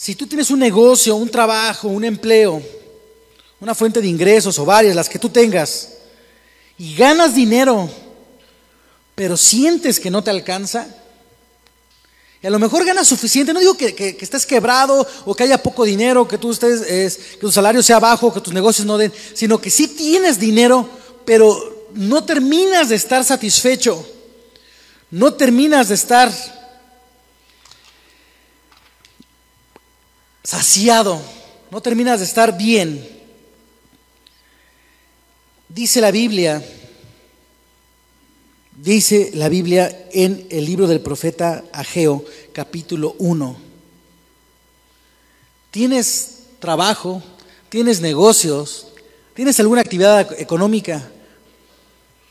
Si 0.04 0.16
tú 0.16 0.28
tienes 0.28 0.52
un 0.52 0.60
negocio, 0.60 1.16
un 1.16 1.30
trabajo, 1.30 1.88
un 1.88 2.04
empleo, 2.04 2.62
una 3.62 3.74
fuente 3.74 4.02
de 4.02 4.08
ingresos 4.10 4.60
o 4.60 4.66
varias, 4.66 4.98
las 4.98 5.08
que 5.08 5.18
tú 5.18 5.30
tengas, 5.30 5.94
y 6.78 6.94
ganas 6.94 7.34
dinero, 7.34 7.90
pero 9.16 9.38
sientes 9.38 10.02
que 10.02 10.12
no 10.12 10.22
te 10.22 10.30
alcanza, 10.30 10.88
y 12.42 12.48
a 12.48 12.50
lo 12.50 12.60
mejor 12.60 12.84
ganas 12.84 13.08
suficiente, 13.08 13.54
no 13.54 13.62
digo 13.62 13.78
que, 13.78 14.18
estés 14.20 14.46
quebrado 14.46 15.08
o 15.24 15.34
que 15.34 15.44
haya 15.44 15.64
poco 15.64 15.86
dinero, 15.86 16.28
que 16.28 16.38
tú 16.38 16.52
estés, 16.52 16.82
que 17.16 17.38
tu 17.38 17.50
salario 17.50 17.82
sea 17.82 18.00
bajo, 18.00 18.34
que 18.34 18.42
tus 18.42 18.54
negocios 18.54 18.86
no 18.86 18.98
den, 18.98 19.14
sino 19.34 19.62
que 19.62 19.70
sí 19.70 19.88
tienes 19.88 20.38
dinero, 20.38 20.86
pero 21.24 21.88
no 21.94 22.26
terminas 22.26 22.90
de 22.90 22.96
estar 22.96 23.24
satisfecho, 23.24 24.06
no 25.12 25.36
terminas 25.36 25.88
de 25.88 25.96
estar 25.96 26.30
saciado, 30.44 31.22
no 31.72 31.82
terminas 31.82 32.20
de 32.20 32.26
estar 32.26 32.58
bien. 32.58 33.08
Dice 35.70 36.02
la 36.02 36.12
Biblia, 36.12 36.64
Dice 38.76 39.30
la 39.36 39.50
Biblia 39.50 40.08
en 40.12 40.48
el 40.50 40.66
libro 40.66 40.88
del 40.88 41.00
profeta 41.00 41.64
Ageo, 41.72 42.26
capítulo 42.54 43.16
1. 43.20 43.56
Tienes 45.70 46.40
trabajo, 46.60 47.22
tienes 47.70 48.02
negocios, 48.02 48.88
tienes 49.36 49.60
alguna 49.60 49.82
actividad 49.82 50.40
económica, 50.40 51.08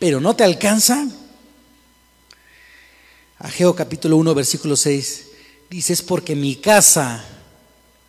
pero 0.01 0.20
no 0.20 0.35
te 0.35 0.42
alcanza. 0.42 1.07
Ageo 3.38 3.75
capítulo 3.75 4.16
1, 4.16 4.35
versículo 4.35 4.77
6, 4.77 5.27
dice, 5.70 5.92
es 5.92 6.03
porque 6.03 6.35
mi 6.35 6.57
casa 6.57 7.25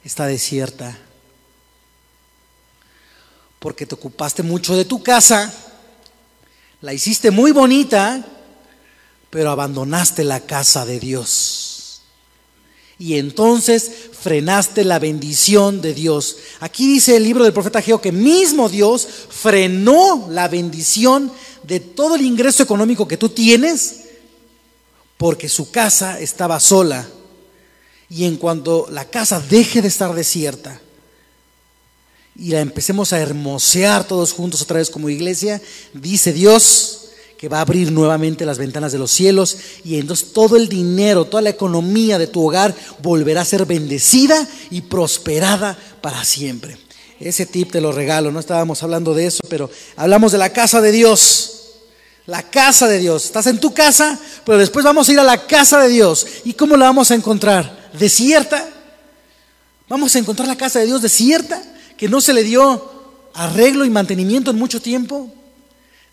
está 0.04 0.26
desierta, 0.28 0.98
porque 3.60 3.86
te 3.86 3.96
ocupaste 3.96 4.44
mucho 4.44 4.76
de 4.76 4.86
tu 4.86 5.02
casa, 5.02 5.54
la 6.82 6.94
hiciste 6.94 7.32
muy 7.32 7.52
bonita, 7.52 8.26
pero 9.30 9.52
abandonaste 9.52 10.24
la 10.24 10.42
casa 10.42 10.86
de 10.86 11.00
Dios. 11.00 12.02
Y 13.00 13.18
entonces 13.18 13.92
frenaste 14.12 14.84
la 14.84 15.00
bendición 15.00 15.82
de 15.82 15.94
Dios. 15.94 16.38
Aquí 16.60 16.88
dice 16.88 17.18
el 17.18 17.24
libro 17.24 17.44
del 17.44 17.54
profeta 17.54 17.82
Geo 17.82 18.00
que 18.00 18.12
mismo 18.12 18.70
Dios 18.70 19.08
frenó 19.30 20.28
la 20.30 20.48
bendición 20.48 21.32
de 21.64 21.80
todo 21.80 22.16
el 22.16 22.22
ingreso 22.22 22.64
económico 22.64 23.08
que 23.08 23.18
tú 23.18 23.30
tienes 23.30 24.04
porque 25.18 25.50
su 25.50 25.72
casa 25.72 26.20
estaba 26.20 26.60
sola. 26.60 27.08
Y 28.10 28.26
en 28.26 28.38
cuanto 28.38 28.88
la 28.92 29.06
casa 29.06 29.40
deje 29.40 29.82
de 29.82 29.88
estar 29.88 30.14
desierta 30.14 30.80
y 32.36 32.50
la 32.50 32.62
empecemos 32.62 33.14
a 33.14 33.20
hermosear 33.20 34.08
todos 34.08 34.34
juntos 34.34 34.62
otra 34.62 34.78
vez 34.78 34.90
como 34.90 35.10
iglesia, 35.10 35.62
dice 35.94 36.34
Dios, 36.34 37.00
que 37.38 37.50
va 37.50 37.58
a 37.58 37.62
abrir 37.62 37.92
nuevamente 37.92 38.46
las 38.46 38.58
ventanas 38.58 38.92
de 38.92 38.98
los 38.98 39.12
cielos 39.12 39.58
y 39.84 40.00
entonces 40.00 40.32
todo 40.32 40.56
el 40.56 40.70
dinero, 40.70 41.26
toda 41.26 41.42
la 41.42 41.50
economía 41.50 42.18
de 42.18 42.28
tu 42.28 42.48
hogar 42.48 42.74
volverá 43.02 43.42
a 43.42 43.46
ser 43.46 43.66
bendecida 43.66 44.48
y 44.72 44.82
prosperada 44.82 45.78
para 46.02 46.24
siempre. 46.24 46.78
Ese 47.20 47.46
tip 47.46 47.72
te 47.72 47.82
lo 47.82 47.92
regalo, 47.92 48.32
no 48.32 48.40
estábamos 48.40 48.82
hablando 48.82 49.14
de 49.14 49.28
eso, 49.28 49.42
pero 49.50 49.70
hablamos 49.96 50.32
de 50.32 50.38
la 50.38 50.52
casa 50.52 50.82
de 50.82 50.92
Dios. 50.92 51.53
La 52.26 52.44
casa 52.44 52.88
de 52.88 53.00
Dios. 53.00 53.26
Estás 53.26 53.48
en 53.48 53.60
tu 53.60 53.74
casa, 53.74 54.20
pero 54.46 54.58
después 54.58 54.86
vamos 54.86 55.08
a 55.08 55.12
ir 55.12 55.20
a 55.20 55.24
la 55.24 55.46
casa 55.46 55.82
de 55.82 55.90
Dios. 55.90 56.26
¿Y 56.46 56.54
cómo 56.54 56.78
la 56.78 56.86
vamos 56.86 57.12
a 57.12 57.16
encontrar? 57.16 57.90
¿Desierta? 57.98 58.70
¿Vamos 59.90 60.16
a 60.16 60.20
encontrar 60.20 60.48
la 60.48 60.58
casa 60.58 60.80
de 60.80 60.86
Dios 60.86 61.02
desierta? 61.02 61.62
¿Que 61.98 62.08
no 62.08 62.22
se 62.22 62.34
le 62.34 62.44
dio 62.44 62.92
arreglo 63.34 63.86
y 63.86 63.90
mantenimiento 63.90 64.52
en 64.52 64.58
mucho 64.58 64.82
tiempo? 64.82 65.32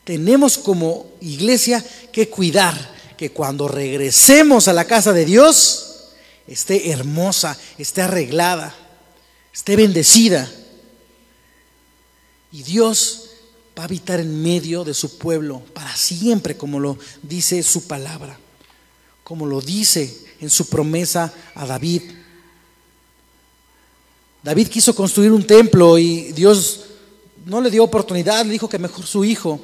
tenemos 0.04 0.58
como 0.58 1.06
iglesia 1.20 1.84
que 2.12 2.28
cuidar 2.28 2.74
que 3.16 3.30
cuando 3.30 3.68
regresemos 3.68 4.66
a 4.66 4.72
la 4.72 4.84
casa 4.84 5.12
de 5.12 5.24
Dios 5.24 6.08
esté 6.48 6.90
hermosa, 6.90 7.56
esté 7.78 8.02
arreglada, 8.02 8.74
esté 9.54 9.76
bendecida. 9.76 10.50
Y 12.50 12.64
Dios 12.64 13.29
va 13.80 13.84
a 13.84 13.86
habitar 13.86 14.20
en 14.20 14.42
medio 14.42 14.84
de 14.84 14.92
su 14.92 15.16
pueblo 15.16 15.62
para 15.72 15.96
siempre, 15.96 16.54
como 16.54 16.78
lo 16.78 16.98
dice 17.22 17.62
su 17.62 17.86
palabra, 17.86 18.38
como 19.24 19.46
lo 19.46 19.62
dice 19.62 20.18
en 20.38 20.50
su 20.50 20.68
promesa 20.68 21.32
a 21.54 21.64
David. 21.64 22.02
David 24.42 24.68
quiso 24.68 24.94
construir 24.94 25.32
un 25.32 25.46
templo 25.46 25.96
y 25.96 26.32
Dios 26.32 26.88
no 27.46 27.62
le 27.62 27.70
dio 27.70 27.82
oportunidad, 27.82 28.44
le 28.44 28.52
dijo 28.52 28.68
que 28.68 28.78
mejor 28.78 29.06
su 29.06 29.24
hijo. 29.24 29.58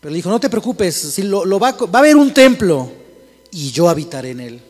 Pero 0.00 0.10
le 0.10 0.16
dijo, 0.16 0.30
no 0.30 0.40
te 0.40 0.50
preocupes, 0.50 0.96
si 0.96 1.22
lo, 1.22 1.44
va, 1.60 1.70
va 1.70 1.98
a 2.00 2.02
haber 2.02 2.16
un 2.16 2.34
templo 2.34 2.90
y 3.52 3.70
yo 3.70 3.88
habitaré 3.88 4.30
en 4.30 4.40
él. 4.40 4.60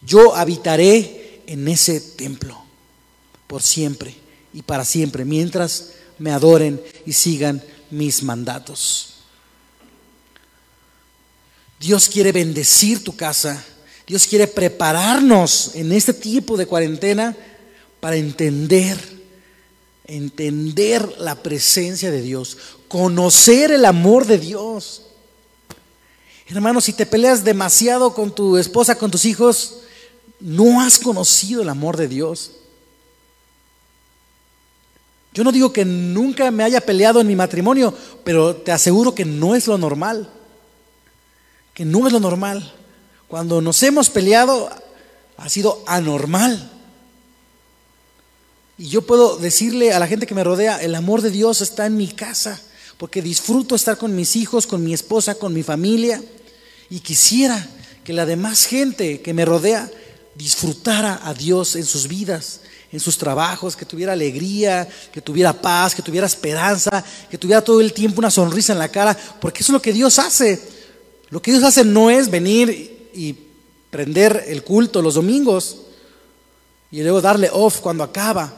Yo 0.00 0.34
habitaré 0.34 1.42
en 1.46 1.68
ese 1.68 2.00
templo 2.00 2.58
por 3.46 3.60
siempre 3.60 4.14
y 4.54 4.62
para 4.62 4.86
siempre, 4.86 5.26
mientras 5.26 5.90
me 6.18 6.30
adoren 6.30 6.80
y 7.06 7.12
sigan 7.12 7.62
mis 7.90 8.22
mandatos. 8.22 9.14
Dios 11.80 12.08
quiere 12.08 12.32
bendecir 12.32 13.04
tu 13.04 13.14
casa. 13.14 13.62
Dios 14.06 14.26
quiere 14.26 14.46
prepararnos 14.46 15.72
en 15.74 15.92
este 15.92 16.12
tiempo 16.12 16.56
de 16.56 16.66
cuarentena 16.66 17.36
para 18.00 18.16
entender, 18.16 18.98
entender 20.06 21.14
la 21.18 21.42
presencia 21.42 22.10
de 22.10 22.20
Dios, 22.20 22.56
conocer 22.88 23.70
el 23.70 23.84
amor 23.84 24.26
de 24.26 24.38
Dios. 24.38 25.02
Hermano, 26.46 26.80
si 26.80 26.92
te 26.92 27.06
peleas 27.06 27.44
demasiado 27.44 28.14
con 28.14 28.34
tu 28.34 28.58
esposa, 28.58 28.98
con 28.98 29.10
tus 29.10 29.24
hijos, 29.24 29.80
no 30.40 30.80
has 30.82 30.98
conocido 30.98 31.62
el 31.62 31.70
amor 31.70 31.96
de 31.96 32.08
Dios. 32.08 32.52
Yo 35.34 35.44
no 35.44 35.52
digo 35.52 35.72
que 35.72 35.84
nunca 35.84 36.50
me 36.50 36.62
haya 36.62 36.80
peleado 36.80 37.20
en 37.20 37.26
mi 37.26 37.36
matrimonio, 37.36 37.92
pero 38.24 38.56
te 38.56 38.72
aseguro 38.72 39.14
que 39.14 39.24
no 39.24 39.54
es 39.54 39.66
lo 39.66 39.76
normal. 39.76 40.30
Que 41.74 41.84
no 41.84 42.06
es 42.06 42.12
lo 42.12 42.20
normal. 42.20 42.72
Cuando 43.28 43.60
nos 43.60 43.82
hemos 43.82 44.08
peleado 44.08 44.70
ha 45.36 45.48
sido 45.48 45.82
anormal. 45.86 46.70
Y 48.78 48.88
yo 48.88 49.02
puedo 49.02 49.36
decirle 49.36 49.92
a 49.92 49.98
la 49.98 50.06
gente 50.06 50.26
que 50.26 50.34
me 50.34 50.44
rodea, 50.44 50.80
el 50.80 50.94
amor 50.94 51.20
de 51.20 51.30
Dios 51.30 51.60
está 51.60 51.86
en 51.86 51.96
mi 51.96 52.08
casa 52.08 52.60
porque 52.98 53.22
disfruto 53.22 53.74
estar 53.74 53.98
con 53.98 54.14
mis 54.14 54.36
hijos, 54.36 54.66
con 54.66 54.84
mi 54.84 54.94
esposa, 54.94 55.34
con 55.34 55.52
mi 55.52 55.62
familia, 55.62 56.22
y 56.90 57.00
quisiera 57.00 57.66
que 58.04 58.12
la 58.12 58.26
demás 58.26 58.66
gente 58.66 59.20
que 59.20 59.34
me 59.34 59.44
rodea 59.44 59.90
disfrutara 60.34 61.20
a 61.24 61.34
Dios 61.34 61.76
en 61.76 61.84
sus 61.84 62.08
vidas, 62.08 62.60
en 62.94 63.00
sus 63.00 63.18
trabajos, 63.18 63.74
que 63.76 63.84
tuviera 63.84 64.12
alegría, 64.12 64.88
que 65.12 65.20
tuviera 65.20 65.52
paz, 65.52 65.96
que 65.96 66.02
tuviera 66.02 66.28
esperanza, 66.28 67.04
que 67.28 67.36
tuviera 67.36 67.60
todo 67.60 67.80
el 67.80 67.92
tiempo 67.92 68.20
una 68.20 68.30
sonrisa 68.30 68.72
en 68.72 68.78
la 68.78 68.88
cara, 68.88 69.18
porque 69.40 69.62
eso 69.62 69.72
es 69.72 69.74
lo 69.74 69.82
que 69.82 69.92
Dios 69.92 70.20
hace. 70.20 70.62
Lo 71.28 71.42
que 71.42 71.50
Dios 71.50 71.64
hace 71.64 71.84
no 71.84 72.08
es 72.08 72.30
venir 72.30 73.10
y 73.12 73.36
prender 73.90 74.44
el 74.46 74.62
culto 74.62 75.02
los 75.02 75.14
domingos 75.14 75.78
y 76.92 77.02
luego 77.02 77.20
darle 77.20 77.50
off 77.52 77.80
cuando 77.80 78.04
acaba. 78.04 78.54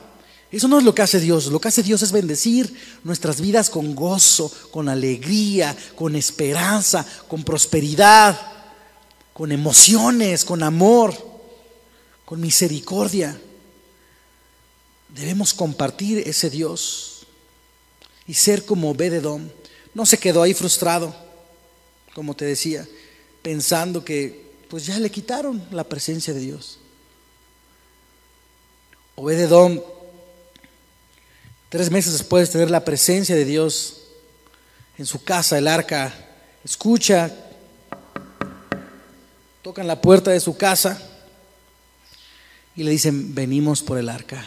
Eso 0.52 0.68
no 0.68 0.78
es 0.78 0.84
lo 0.84 0.94
que 0.94 1.00
hace 1.00 1.18
Dios. 1.18 1.46
Lo 1.46 1.58
que 1.58 1.68
hace 1.68 1.82
Dios 1.82 2.02
es 2.02 2.12
bendecir 2.12 2.74
nuestras 3.04 3.40
vidas 3.40 3.70
con 3.70 3.94
gozo, 3.94 4.52
con 4.70 4.90
alegría, 4.90 5.74
con 5.94 6.14
esperanza, 6.14 7.06
con 7.26 7.42
prosperidad, 7.42 8.38
con 9.32 9.50
emociones, 9.50 10.44
con 10.44 10.62
amor, 10.62 11.14
con 12.26 12.38
misericordia. 12.38 13.40
Debemos 15.16 15.54
compartir 15.54 16.22
ese 16.28 16.50
Dios. 16.50 17.12
y 18.28 18.34
ser 18.34 18.64
como 18.64 18.90
Obededom. 18.90 19.48
No 19.94 20.04
se 20.04 20.18
quedó 20.18 20.42
ahí 20.42 20.52
frustrado, 20.52 21.14
como 22.12 22.34
te 22.34 22.44
decía, 22.44 22.86
pensando 23.40 24.04
que 24.04 24.50
pues 24.68 24.84
ya 24.84 24.98
le 24.98 25.10
quitaron 25.10 25.64
la 25.70 25.84
presencia 25.84 26.34
de 26.34 26.40
Dios. 26.40 26.80
Obededom, 29.14 29.80
tres 31.68 31.88
meses 31.90 32.14
después 32.14 32.48
de 32.48 32.52
tener 32.52 32.70
la 32.70 32.84
presencia 32.84 33.36
de 33.36 33.44
Dios 33.44 34.02
en 34.98 35.06
su 35.06 35.22
casa, 35.22 35.56
el 35.56 35.68
arca, 35.68 36.12
escucha, 36.64 37.32
tocan 39.62 39.86
la 39.86 40.00
puerta 40.00 40.32
de 40.32 40.40
su 40.40 40.56
casa 40.56 41.00
y 42.74 42.82
le 42.82 42.90
dicen, 42.90 43.34
venimos 43.34 43.82
por 43.82 43.98
el 43.98 44.08
arca, 44.08 44.44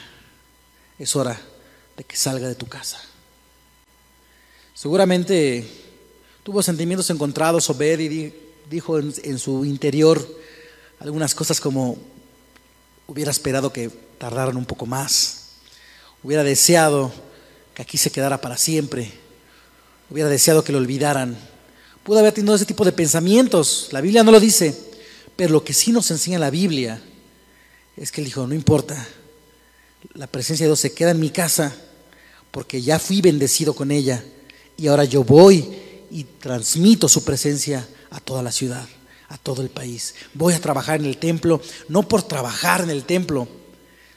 es 1.00 1.16
hora 1.16 1.40
de 1.98 2.04
que 2.04 2.16
salga 2.16 2.48
de 2.48 2.56
tu 2.56 2.68
casa. 2.68 3.00
Seguramente 4.74 5.66
tuvo 6.44 6.62
sentimientos 6.62 7.10
encontrados, 7.10 7.70
Obed, 7.70 8.00
y 8.00 8.34
dijo 8.70 9.00
en, 9.00 9.14
en 9.24 9.40
su 9.40 9.66
interior 9.66 10.26
algunas 11.00 11.34
cosas 11.34 11.60
como, 11.60 11.98
hubiera 13.08 13.32
esperado 13.32 13.74
que 13.74 13.90
tardaran 14.18 14.58
un 14.58 14.66
poco 14.66 14.86
más, 14.86 15.48
hubiera 16.24 16.44
deseado 16.44 17.12
que 17.74 17.82
aquí 17.82 17.98
se 17.98 18.12
quedara 18.12 18.40
para 18.42 18.58
siempre, 18.58 19.12
hubiera 20.10 20.30
deseado 20.30 20.64
que 20.64 20.72
lo 20.72 20.78
olvidaran. 20.78 21.38
Pudo 22.04 22.20
haber 22.20 22.34
tenido 22.34 22.56
ese 22.56 22.66
tipo 22.66 22.86
de 22.86 22.92
pensamientos, 22.92 23.90
la 23.92 24.02
Biblia 24.02 24.24
no 24.24 24.32
lo 24.32 24.40
dice, 24.40 24.76
pero 25.36 25.54
lo 25.54 25.64
que 25.64 25.74
sí 25.74 25.92
nos 25.92 26.12
enseña 26.12 26.40
la 26.40 26.50
Biblia 26.50 27.02
es 27.96 28.12
que 28.12 28.22
él 28.22 28.26
dijo, 28.26 28.46
no 28.46 28.54
importa, 28.54 29.08
la 30.14 30.28
presencia 30.28 30.66
de 30.66 30.70
Dios 30.70 30.80
se 30.80 30.94
queda 30.94 31.12
en 31.12 31.20
mi 31.20 31.30
casa 31.30 31.76
porque 32.52 32.82
ya 32.82 33.00
fui 33.00 33.22
bendecido 33.22 33.74
con 33.74 33.92
ella 33.92 34.24
y 34.78 34.88
ahora 34.88 35.04
yo 35.04 35.24
voy 35.24 35.68
y 36.12 36.24
transmito 36.24 37.08
su 37.08 37.24
presencia 37.24 37.88
a 38.10 38.20
toda 38.20 38.42
la 38.42 38.52
ciudad, 38.52 38.88
a 39.28 39.38
todo 39.38 39.62
el 39.62 39.70
país. 39.70 40.16
Voy 40.34 40.54
a 40.54 40.62
trabajar 40.62 41.00
en 41.00 41.06
el 41.06 41.18
templo, 41.18 41.62
no 41.88 42.08
por 42.08 42.24
trabajar 42.24 42.82
en 42.82 42.90
el 42.90 43.04
templo, 43.04 43.48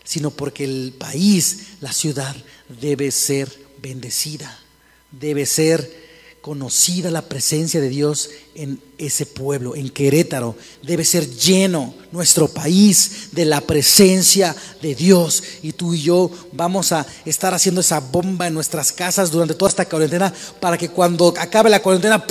sino 0.05 0.31
porque 0.31 0.65
el 0.65 0.95
país, 0.99 1.75
la 1.81 1.93
ciudad, 1.93 2.35
debe 2.81 3.11
ser 3.11 3.53
bendecida, 3.81 4.59
debe 5.11 5.47
ser 5.47 6.03
conocida 6.41 7.11
la 7.11 7.29
presencia 7.29 7.81
de 7.81 7.89
Dios 7.89 8.31
en 8.55 8.81
ese 9.07 9.27
pueblo, 9.27 9.75
en 9.75 9.91
Querétaro. 9.91 10.57
Debe 10.83 11.05
ser 11.05 11.29
lleno 11.29 11.95
nuestro 12.13 12.49
país 12.49 13.29
de 13.33 13.45
la 13.45 13.61
presencia 13.61 14.55
de 14.81 14.95
Dios. 14.95 15.43
Y 15.63 15.73
tú 15.73 15.95
y 15.95 16.03
yo 16.03 16.31
vamos 16.53 16.93
a 16.93 17.07
estar 17.25 17.53
haciendo 17.55 17.81
esa 17.81 18.01
bomba 18.01 18.47
en 18.47 18.55
nuestras 18.55 18.93
casas 18.93 19.31
durante 19.31 19.55
toda 19.55 19.71
esta 19.71 19.89
cuarentena 19.89 20.33
para 20.61 20.79
que 20.79 20.91
cuando 20.91 21.35
acabe 21.39 21.71
la 21.71 21.83
cuarentena 21.83 22.25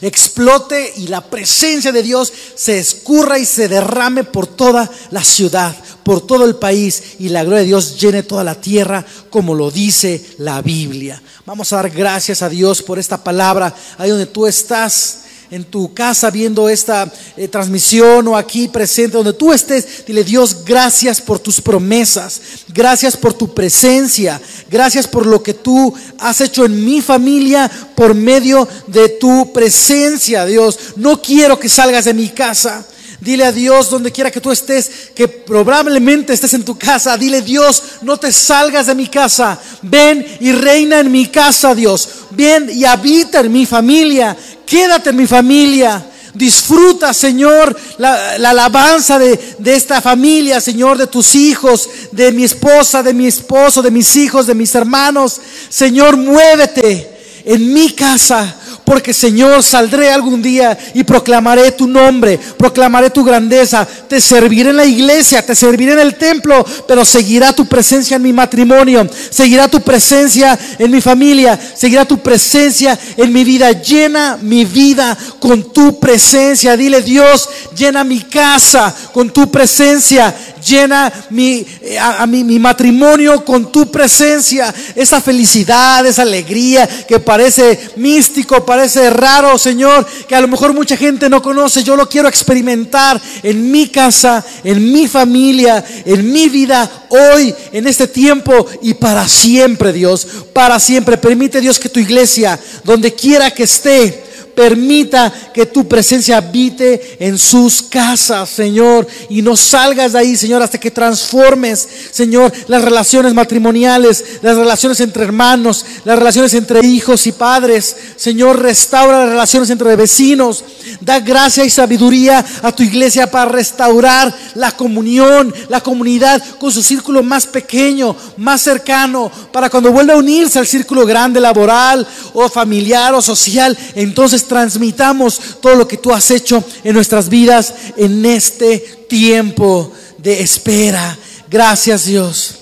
explote 0.00 0.94
y 0.96 1.08
la 1.08 1.24
presencia 1.24 1.92
de 1.92 2.02
Dios 2.02 2.32
se 2.54 2.78
escurra 2.78 3.38
y 3.38 3.44
se 3.44 3.68
derrame 3.68 4.24
por 4.24 4.46
toda 4.46 4.90
la 5.10 5.22
ciudad 5.22 5.76
por 6.08 6.26
todo 6.26 6.46
el 6.46 6.56
país 6.56 7.16
y 7.18 7.28
la 7.28 7.44
gloria 7.44 7.60
de 7.60 7.66
Dios 7.66 8.00
llene 8.00 8.22
toda 8.22 8.42
la 8.42 8.58
tierra 8.58 9.04
como 9.28 9.54
lo 9.54 9.70
dice 9.70 10.24
la 10.38 10.62
Biblia. 10.62 11.20
Vamos 11.44 11.70
a 11.70 11.76
dar 11.76 11.90
gracias 11.90 12.40
a 12.40 12.48
Dios 12.48 12.82
por 12.82 12.98
esta 12.98 13.22
palabra, 13.22 13.74
ahí 13.98 14.08
donde 14.08 14.24
tú 14.24 14.46
estás 14.46 15.24
en 15.50 15.64
tu 15.64 15.94
casa 15.94 16.30
viendo 16.30 16.68
esta 16.68 17.10
eh, 17.36 17.48
transmisión 17.48 18.28
o 18.28 18.36
aquí 18.36 18.68
presente, 18.68 19.16
donde 19.16 19.32
tú 19.32 19.52
estés, 19.52 20.04
dile 20.06 20.24
Dios, 20.24 20.64
gracias 20.64 21.20
por 21.20 21.38
tus 21.38 21.60
promesas, 21.60 22.40
gracias 22.68 23.16
por 23.16 23.34
tu 23.34 23.54
presencia, 23.54 24.40
gracias 24.70 25.06
por 25.06 25.26
lo 25.26 25.42
que 25.42 25.54
tú 25.54 25.94
has 26.18 26.40
hecho 26.40 26.64
en 26.64 26.84
mi 26.84 27.00
familia 27.00 27.70
por 27.94 28.14
medio 28.14 28.68
de 28.86 29.08
tu 29.08 29.52
presencia, 29.52 30.44
Dios. 30.44 30.78
No 30.96 31.20
quiero 31.20 31.58
que 31.58 31.68
salgas 31.68 32.04
de 32.04 32.14
mi 32.14 32.28
casa. 32.28 32.86
Dile 33.20 33.44
a 33.44 33.52
Dios 33.52 33.90
donde 33.90 34.12
quiera 34.12 34.30
que 34.30 34.40
tú 34.40 34.52
estés, 34.52 35.10
que 35.14 35.26
probablemente 35.26 36.32
estés 36.32 36.54
en 36.54 36.64
tu 36.64 36.78
casa. 36.78 37.16
Dile 37.16 37.42
Dios, 37.42 37.82
no 38.02 38.16
te 38.16 38.30
salgas 38.30 38.86
de 38.86 38.94
mi 38.94 39.08
casa. 39.08 39.58
Ven 39.82 40.24
y 40.40 40.52
reina 40.52 41.00
en 41.00 41.10
mi 41.10 41.26
casa, 41.26 41.74
Dios. 41.74 42.08
Ven 42.30 42.70
y 42.72 42.84
habita 42.84 43.40
en 43.40 43.50
mi 43.50 43.66
familia. 43.66 44.36
Quédate 44.64 45.10
en 45.10 45.16
mi 45.16 45.26
familia. 45.26 46.04
Disfruta, 46.32 47.12
Señor, 47.12 47.76
la, 47.96 48.34
alabanza 48.34 49.18
de, 49.18 49.56
de, 49.58 49.74
esta 49.74 50.00
familia, 50.00 50.60
Señor, 50.60 50.96
de 50.96 51.08
tus 51.08 51.34
hijos, 51.34 51.90
de 52.12 52.30
mi 52.30 52.44
esposa, 52.44 53.02
de 53.02 53.12
mi 53.12 53.26
esposo, 53.26 53.82
de 53.82 53.90
mis 53.90 54.14
hijos, 54.14 54.46
de 54.46 54.54
mis 54.54 54.72
hermanos. 54.76 55.40
Señor, 55.68 56.16
muévete 56.16 57.18
en 57.44 57.72
mi 57.72 57.90
casa 57.90 58.57
porque 58.88 59.12
Señor, 59.12 59.62
saldré 59.62 60.10
algún 60.10 60.40
día 60.40 60.76
y 60.94 61.04
proclamaré 61.04 61.72
tu 61.72 61.86
nombre, 61.86 62.40
proclamaré 62.56 63.10
tu 63.10 63.22
grandeza, 63.22 63.86
te 64.08 64.18
serviré 64.18 64.70
en 64.70 64.78
la 64.78 64.86
iglesia, 64.86 65.44
te 65.44 65.54
serviré 65.54 65.92
en 65.92 65.98
el 65.98 66.14
templo, 66.14 66.64
pero 66.86 67.04
seguirá 67.04 67.52
tu 67.52 67.66
presencia 67.66 68.16
en 68.16 68.22
mi 68.22 68.32
matrimonio, 68.32 69.06
seguirá 69.28 69.68
tu 69.68 69.82
presencia 69.82 70.58
en 70.78 70.90
mi 70.90 71.02
familia, 71.02 71.60
seguirá 71.74 72.06
tu 72.06 72.18
presencia 72.20 72.98
en 73.18 73.30
mi 73.30 73.44
vida. 73.44 73.72
Llena 73.72 74.38
mi 74.40 74.64
vida 74.64 75.18
con 75.38 75.70
tu 75.70 76.00
presencia. 76.00 76.74
Dile 76.74 77.02
Dios, 77.02 77.46
llena 77.76 78.04
mi 78.04 78.20
casa 78.22 78.94
con 79.12 79.28
tu 79.28 79.50
presencia, 79.50 80.34
llena 80.66 81.12
mi, 81.28 81.66
eh, 81.82 81.98
a, 81.98 82.26
mi, 82.26 82.58
matrimonio 82.58 83.44
con 83.44 83.70
tu 83.70 83.90
presencia, 83.90 84.74
esa 84.94 85.20
felicidad, 85.20 86.06
esa 86.06 86.22
alegría 86.22 86.86
que 87.06 87.18
parece 87.18 87.90
místico, 87.96 88.64
parece 88.78 89.10
raro, 89.10 89.58
Señor, 89.58 90.06
que 90.28 90.36
a 90.36 90.40
lo 90.40 90.46
mejor 90.46 90.72
mucha 90.72 90.96
gente 90.96 91.28
no 91.28 91.42
conoce, 91.42 91.82
yo 91.82 91.96
lo 91.96 92.08
quiero 92.08 92.28
experimentar 92.28 93.20
en 93.42 93.72
mi 93.72 93.88
casa, 93.88 94.44
en 94.62 94.92
mi 94.92 95.08
familia, 95.08 95.84
en 96.04 96.30
mi 96.30 96.48
vida, 96.48 96.88
hoy, 97.08 97.52
en 97.72 97.88
este 97.88 98.06
tiempo 98.06 98.68
y 98.80 98.94
para 98.94 99.26
siempre, 99.26 99.92
Dios, 99.92 100.28
para 100.52 100.78
siempre. 100.78 101.18
Permite 101.18 101.60
Dios 101.60 101.80
que 101.80 101.88
tu 101.88 101.98
iglesia, 101.98 102.56
donde 102.84 103.12
quiera 103.12 103.50
que 103.50 103.64
esté, 103.64 104.27
Permita 104.58 105.32
que 105.54 105.66
tu 105.66 105.86
presencia 105.86 106.38
habite 106.38 107.16
en 107.20 107.38
sus 107.38 107.80
casas, 107.80 108.50
Señor. 108.50 109.06
Y 109.28 109.40
no 109.40 109.56
salgas 109.56 110.14
de 110.14 110.18
ahí, 110.18 110.36
Señor, 110.36 110.60
hasta 110.60 110.80
que 110.80 110.90
transformes, 110.90 111.88
Señor, 112.10 112.52
las 112.66 112.82
relaciones 112.82 113.34
matrimoniales, 113.34 114.24
las 114.42 114.56
relaciones 114.56 114.98
entre 114.98 115.22
hermanos, 115.22 115.86
las 116.04 116.18
relaciones 116.18 116.54
entre 116.54 116.84
hijos 116.84 117.28
y 117.28 117.32
padres. 117.32 117.94
Señor, 118.16 118.60
restaura 118.60 119.20
las 119.20 119.28
relaciones 119.28 119.70
entre 119.70 119.94
vecinos. 119.94 120.64
Da 121.00 121.20
gracia 121.20 121.64
y 121.64 121.70
sabiduría 121.70 122.44
a 122.62 122.72
tu 122.72 122.82
iglesia 122.82 123.30
para 123.30 123.52
restaurar 123.52 124.36
la 124.56 124.72
comunión, 124.72 125.54
la 125.68 125.82
comunidad 125.82 126.42
con 126.58 126.72
su 126.72 126.82
círculo 126.82 127.22
más 127.22 127.46
pequeño, 127.46 128.16
más 128.38 128.62
cercano, 128.62 129.30
para 129.52 129.70
cuando 129.70 129.92
vuelva 129.92 130.14
a 130.14 130.18
unirse 130.18 130.58
al 130.58 130.66
círculo 130.66 131.06
grande 131.06 131.38
laboral 131.38 132.04
o 132.32 132.48
familiar 132.48 133.14
o 133.14 133.22
social, 133.22 133.78
entonces 133.94 134.47
transmitamos 134.48 135.40
todo 135.60 135.76
lo 135.76 135.86
que 135.86 135.98
tú 135.98 136.12
has 136.12 136.30
hecho 136.30 136.64
en 136.82 136.94
nuestras 136.94 137.28
vidas 137.28 137.74
en 137.96 138.24
este 138.26 138.78
tiempo 139.08 139.92
de 140.18 140.40
espera. 140.40 141.16
Gracias 141.48 142.06
Dios. 142.06 142.54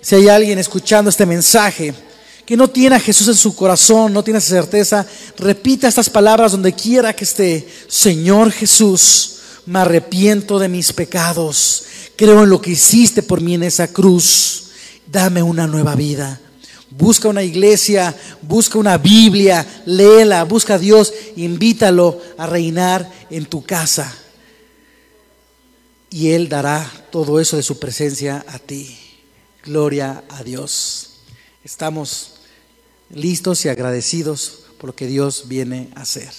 Si 0.00 0.14
hay 0.14 0.28
alguien 0.28 0.58
escuchando 0.58 1.08
este 1.08 1.24
mensaje 1.24 1.94
que 2.44 2.56
no 2.56 2.68
tiene 2.68 2.96
a 2.96 3.00
Jesús 3.00 3.28
en 3.28 3.36
su 3.36 3.54
corazón, 3.54 4.12
no 4.12 4.22
tiene 4.22 4.38
esa 4.38 4.48
certeza, 4.48 5.06
repita 5.38 5.88
estas 5.88 6.10
palabras 6.10 6.52
donde 6.52 6.74
quiera 6.74 7.14
que 7.14 7.24
esté. 7.24 7.66
Señor 7.88 8.52
Jesús, 8.52 9.36
me 9.66 9.78
arrepiento 9.78 10.58
de 10.58 10.68
mis 10.68 10.92
pecados. 10.92 11.84
Creo 12.16 12.42
en 12.42 12.50
lo 12.50 12.60
que 12.60 12.72
hiciste 12.72 13.22
por 13.22 13.40
mí 13.40 13.54
en 13.54 13.62
esa 13.62 13.88
cruz. 13.88 14.64
Dame 15.06 15.42
una 15.42 15.66
nueva 15.66 15.94
vida. 15.94 16.40
Busca 16.96 17.28
una 17.28 17.42
iglesia, 17.42 18.14
busca 18.40 18.78
una 18.78 18.98
Biblia, 18.98 19.66
léela, 19.84 20.44
busca 20.44 20.74
a 20.74 20.78
Dios, 20.78 21.12
invítalo 21.34 22.20
a 22.38 22.46
reinar 22.46 23.10
en 23.30 23.46
tu 23.46 23.64
casa. 23.64 24.16
Y 26.08 26.30
Él 26.30 26.48
dará 26.48 26.88
todo 27.10 27.40
eso 27.40 27.56
de 27.56 27.64
su 27.64 27.80
presencia 27.80 28.44
a 28.46 28.60
ti. 28.60 28.96
Gloria 29.64 30.22
a 30.28 30.44
Dios. 30.44 31.14
Estamos 31.64 32.34
listos 33.10 33.64
y 33.64 33.68
agradecidos 33.68 34.60
por 34.78 34.90
lo 34.90 34.94
que 34.94 35.08
Dios 35.08 35.48
viene 35.48 35.90
a 35.96 36.02
hacer. 36.02 36.30